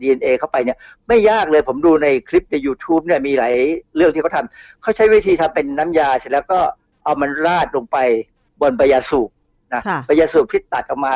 [0.00, 0.78] DNA เข้าไปเนี่ย
[1.08, 3.54] ไม่ยากเลยผมดูในคลิปใน YouTube เนี่ยมีหลาย
[3.96, 6.58] เรื่องที่เขาทำเขาใช้วิธีทำเป็นน้ำยาเสร็จแล้วก็
[7.04, 7.98] เอามันราดลงไป
[8.60, 9.30] บนใบยาสูบ
[9.74, 11.14] นะค่ะใบยาสูบที่ตัดออกมา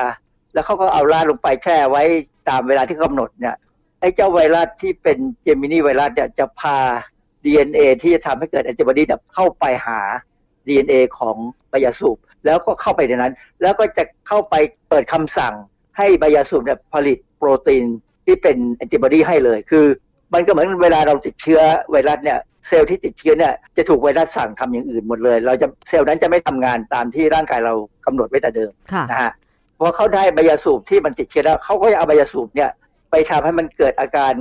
[0.54, 2.02] แล้วเขาก็เอาราดลงไปแช่ไว้
[2.48, 3.56] ตามเวลาที่กำหนดเนี่ย
[4.00, 6.78] ไอ้เจ้าไวรัสที่เป็นเจมินีไวรัสเนี่ยจะพา
[7.44, 10.00] DNA ที่จะทำให้เกิดแอนติบอดีเนี่ยเข้าไปหา
[10.66, 11.36] DNA ของ
[11.70, 14.54] ใบยาสูบแล้วก็เข้าไปในนั้น แล้วก็จะเข้าไป
[14.88, 15.54] เปิดคำสั่ง
[15.96, 17.84] ให้ใบยาสูบเนี่ยผลิตโปรตีน
[18.26, 19.86] ที่เป็นแอนติบอดีให้เลย คือ
[20.34, 21.60] มันก็เหมือนเวลาเราติดเชื้อ
[21.90, 27.74] ไวรัสเนี่ยเซลล์ที่ติดเชื้อเนี่ยจะถูกไวรัสสั่งทำอย่างอื่นหมดเลย เราจะเซลล์นั้นจะไม่ทำงานตามที่ร่างกายเรา
[28.06, 29.32] กำหนดไว้แต่เดิมค่ะนะฮะ
[29.78, 32.70] พอเขาได้ใบยาสูบที่มันติดเชื้อแล้วเขาก็จะเอาใบยาสูบเนี่ย
[33.10, 34.32] ไปทำให้มันเกิดอาการ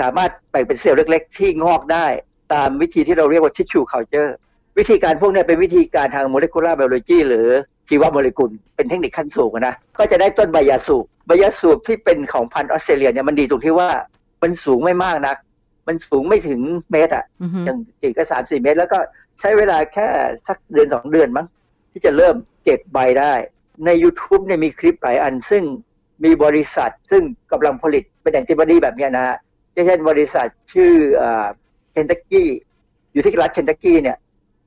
[0.00, 2.06] สามารถแบ่งเป็นเซลล์เล็ก ๆ ที่งอกได้
[2.52, 4.30] ตามวิธีที่เราเรียกว่า tissue culture
[4.78, 7.46] วิธีการพวกเนี้เป็นวิธีการทาง molecular biology หรือ
[7.88, 13.90] ชีวโมเลกุล เป็นเทคนิคขั้นสูงอะนะก็จะได้ต้นใบยาสูบใบยาสูบที่เป็นของพันธุ์ออสเตรเลียเนี่ยมันดีตรงที่ว่า
[14.42, 15.36] มันสูงไม่มากนัก
[15.88, 16.60] มันสูงไม่ถึง
[16.92, 18.98] เมตรอะอือฮึอย่างเก่งก็สามสี่เมตร แล้วก็
[19.40, 20.08] ใช้เวลาแค่
[20.46, 21.46] สักเดือนสองเดือนมั้ง
[21.92, 23.32] ที่จะเริ่มเก็บใบได้
[23.86, 25.62] ใน YouTube เนี่ยมีคลิปหลายอัน ซึ่ง
[26.24, 27.22] มีบริษัทซึ่ง
[27.52, 29.36] กำลังผลิตเป็นแอนติบอดีแบบเนี้ยนะฮะ
[29.72, 30.92] เช่นบริษัทชื่อ
[31.92, 32.48] เคนตักกี้
[33.12, 34.16] อยู่ที่รัฐเคนตักกี้เนี่ย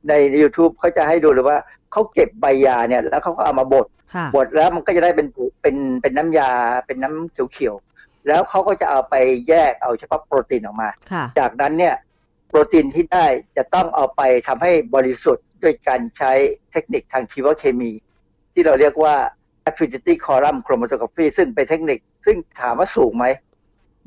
[0.10, 1.58] ใน YouTube เขาจะให้ดูเลยว่า
[1.92, 6.52] เขาเก็บใบยาเนี่ย แล้วเขาก็เอามาบดค่ะบดแล้วมันก็จะได้เป็นผุเป็นเป็นน้ำยา
[6.86, 9.16] เป็นน้ำเขียวๆแล้วเขาก็จะเอาไป
[9.50, 11.96] แยกเอาเฉพาะโปรตีนออกมาค่ะจากนั้นเนี่ย
[12.48, 13.26] โปรตีนที่ได้
[13.58, 16.32] จะต้องเอาไปทำให้บริสุทธิ์ด้วยการใช้
[16.72, 17.92] เทคนิคทางชีวเคมี
[18.54, 19.16] ที่เราเรียกว่า
[19.70, 23.26] affinity column chromatography ซึ่งเป็นเทคนิค ซึ่งถามว่าสูงไหม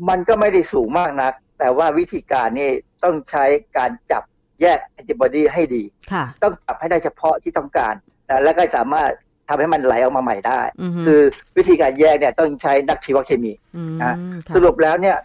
[0.08, 2.70] มันก็ไม่ได้สูงมากนัก แต่ว่าวิธีการนี่
[3.04, 3.44] ต้องใช้
[3.76, 4.22] การจับ
[4.60, 5.82] แยกแอนติบอดีให้ดี
[6.12, 7.94] ค่ะต้องจับให้ได้เฉพาะที่ต้องการ
[8.28, 9.10] นะแล้วก็สามารถ
[9.48, 11.20] ทำให้มันไหลออกมาใหม่ได้อือฮึคือ
[11.56, 13.52] วิธีการแยกเนี่ยต้องใช้นักชีวเคมี
[13.88, 14.14] มนะค่ะ
[14.54, 15.16] สรุปแล้วเนี่ย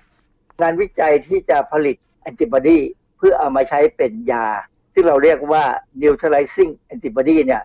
[0.62, 2.80] งานวิจัยที่จะผลิตแอนติบอดี
[3.18, 4.48] เพื่อเอามาใช้เป็นยา
[4.94, 5.64] ซึ่งเราเรียกว่า
[6.02, 7.62] neutralizing antibody เนี่ย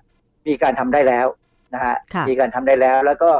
[0.46, 1.26] มีการทำได้แล้ว
[1.74, 3.30] นะฮะค่ะมีการทำได้แล้ว แล้วก็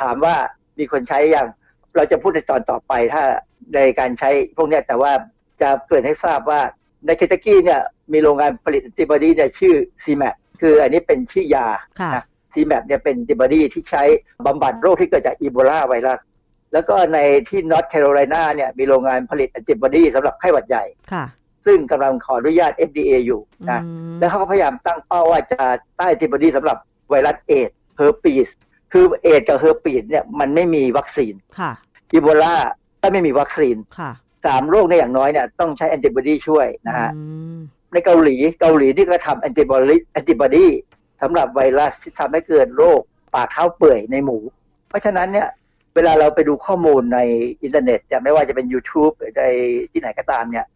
[0.00, 0.34] ถามว่า
[0.78, 1.48] มีคนใช้อย่าง
[1.96, 3.24] เราจะพูดในตอนต่อไปถ้า
[3.74, 5.12] ในการใช้พวกเนี้ยแต่ว่า
[5.60, 6.60] จะเกริ่นให้ทราบว่า
[7.06, 7.80] ในเคนตักกี้เนี่ย
[8.12, 9.74] มีโรงงานผลิตแอนติบอดีเนี่ยชื่อ
[10.04, 11.66] CMAP คืออันนี้เป็นชื่อยา
[12.00, 14.02] ค่ะนะ CMAP เนี่ยเป็นแอนติบอดีที่ใช้
[14.46, 16.20] บำบัดโรคที่เกิดจากอีโบลาไวรัส
[16.72, 17.18] แล้วก็ใน
[17.48, 21.24] ที่นอร์ทแคโรไลนาเนี่ยมีโรงงานผลิตแอนติบอดีสำหรับไข้หวัดใหญ่ค่ะ
[21.66, 23.40] ซึ่งกำลังขออนุญาต FDA อยู่
[23.70, 25.62] นะอืมแล้วเขาก็พยายามตั้งเป้าว่าจะ
[25.98, 26.76] ต้านแอนติบอดีสำหรับ
[27.10, 28.48] ไวรัสเอดส์เฮอร์ปีส
[28.92, 31.72] คือเอดส์กับเฮอร์ปีสเนี่ยมันไม่มีวัคซีนค่ะ
[32.12, 32.54] อีโบลา
[33.02, 34.10] ก็ไม่มีวัคซีนค่ะ
[34.46, 37.22] สามโรคเนี่ยอย่างน้อยเนี่ยต้องใช้แอนติบอดีช่วยนะฮะอื
[37.56, 37.58] ม
[37.92, 40.66] ในเกาหลีเกาหลีนี่ก็ทำแอนติบอดีแอนติบอดี
[41.22, 43.00] สำหรับไวรัสที่ทำให้เกิดโรค
[43.34, 44.38] ปากเท้าเปื่อยในหมู
[44.88, 45.48] เพราะฉะนั้นเนี่ย
[45.94, 47.18] เวลาเราไปดูข้อมูลใน
[47.62, 49.44] อินเทอร์เน็ตจะไม่ว่าจะเป็น YouTube หรือใน
[49.92, 50.66] ที่ไหนก็ตามเนี่ย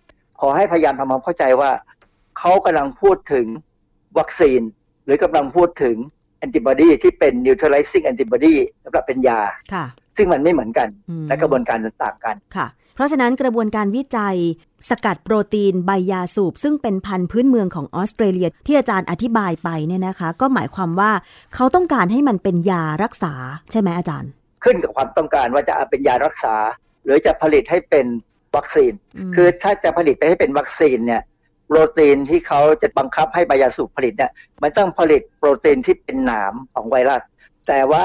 [0.40, 1.70] ขอให้พยายามทำความเข้าใจว่า
[2.38, 3.46] เขากำลังพูดถึง
[4.18, 4.60] วัคซีน
[5.04, 5.96] หรือกำลังพูดถึง
[6.38, 8.54] แอนติบอดีที่เป็น neutralizing antibody
[8.84, 9.40] สำหรับเป็นยา
[9.72, 9.84] ค่ะ
[10.16, 14.36] ซึ่งมันไม่เหมือนกันอืมและกระบวนการต่างกันค่ะ เพราะฉะนั้นกระบวนการวิจัย
[14.88, 21.10] สกัดโปรตีนใบยาสูบ ซึ่งเป็นพันธุ์พื้นเมืองของออสเตรเลียที่อาจารย์อธิบายไปเนี่ยนะคะ ก็หมายความว่า
[21.54, 23.32] เขาต้องการให้มันเป็นยารักษา
[23.72, 24.30] ใช่ไหมอาจารย์
[24.64, 26.54] ขึ้นกับความต้องการว่าจะเอาเป็นยารักษา
[27.04, 28.06] หรือจะผลิตให้เป็น
[28.56, 28.92] วัคซีน
[29.28, 31.22] มคือถ้าจะผลิตไปให้เป็นวัคซีนเนี่ย
[31.66, 34.32] โปรตีนที่เขาจะบังคับให้ใบยาสูบผลิตเนี่ย
[34.62, 37.22] มันต้องผลิตโปรตีนที่เป็นหนามของไวรัส
[37.68, 38.04] แต่ว่า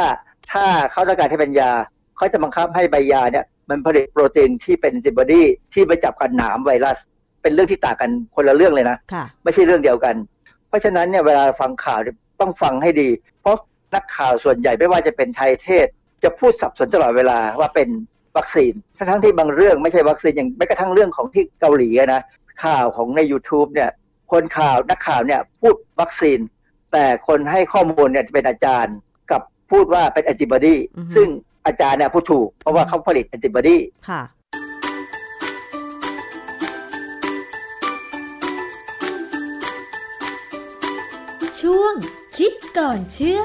[0.52, 1.72] ถ้าเขาต้องการให้เป็นยา
[2.18, 5.44] เขาจะบังคับให้ใบยาเนี่ยมันผลิตโปรตีนที่เป็นแอนติบอดี
[5.74, 6.98] ที่ไปจับกับหนามไวรัส
[7.42, 10.16] เป็นเรื่องที่ต่างกันคนละเรื่องเลยนะค่ะไม่ใช่เรื่องเดียวกัน
[10.68, 13.10] เพราะฉะนั้นเนี่ยเวลาฟังข่าวเนี่ยต้องฟังให้ดี
[13.42, 13.58] เพราะ
[13.96, 15.88] นักข่าวส่วนใหญ่ไม่ว่าจะเป็นไทยเทศ
[16.24, 17.90] จะพูดสับสนตลอดเวลาว่าเป็น
[18.38, 22.22] วัคซีน ทั้งๆที่บางเรื่องไม่ใช่วัคซีนอย่างแม้กระทั่งเรื่องของที่เกาหลีอะนะ
[22.64, 23.90] ข่าวของใน YouTube เนี่ย
[24.32, 26.40] คนข่าวนักข่าวเนี่ยพูดวัคซีน
[26.92, 28.96] แต่คนให้ข้อมูลเนี่ยจะเป็นอาจารย์
[29.32, 29.42] กับ
[29.72, 31.28] พูดว่าเป็นแอนติบอดีอือฮึซึ่ง
[31.66, 33.78] อาจารย์เนี่ยพูดถูก เพราะว่าเขาผลิตแอนติบอดี
[34.10, 34.22] ค่ะ
[41.62, 41.94] ช่วง
[42.38, 43.42] คิดก่อนเชื่อ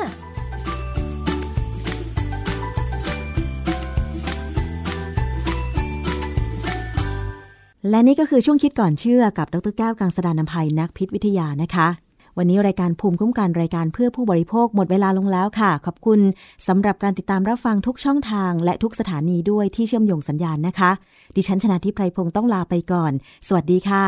[7.91, 12.10] และนี่ก็คือช่วงคิดก่อนเชื่อกับดรแก้วกังสดานนภัยนักพิษวิทยานะคะ
[12.43, 16.21] วันนี้รายการภูมิคุ้มกันรายการเพื่อผู้บริโภคหมดเวลาลงแล้วค่ะ ขอบคุณ
[16.69, 20.91] สำหรับการติดตามรับฟังทุกช่องทาง และทุกสถานีด้วยที่เชื่อมโยงสัญญาณนะคะ
[21.37, 23.13] ดิฉันชนะทิพไพรพงศ์ต้องลาไปก่อน
[23.47, 24.05] สวัสดีค่ะ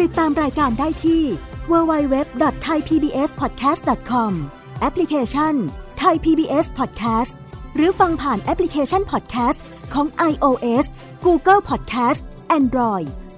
[0.00, 1.22] ติดตามรายการได้ที่
[1.70, 4.32] www.thaipbspodcast.com
[4.80, 5.54] แอปพลิเคชัน
[6.02, 7.32] Thai PBS Podcast
[7.76, 9.58] หรือฟังผ่านแอปพลิเคชัน Podcast
[9.94, 10.84] ของ iOS
[11.26, 12.20] Google Podcast
[12.58, 13.08] Android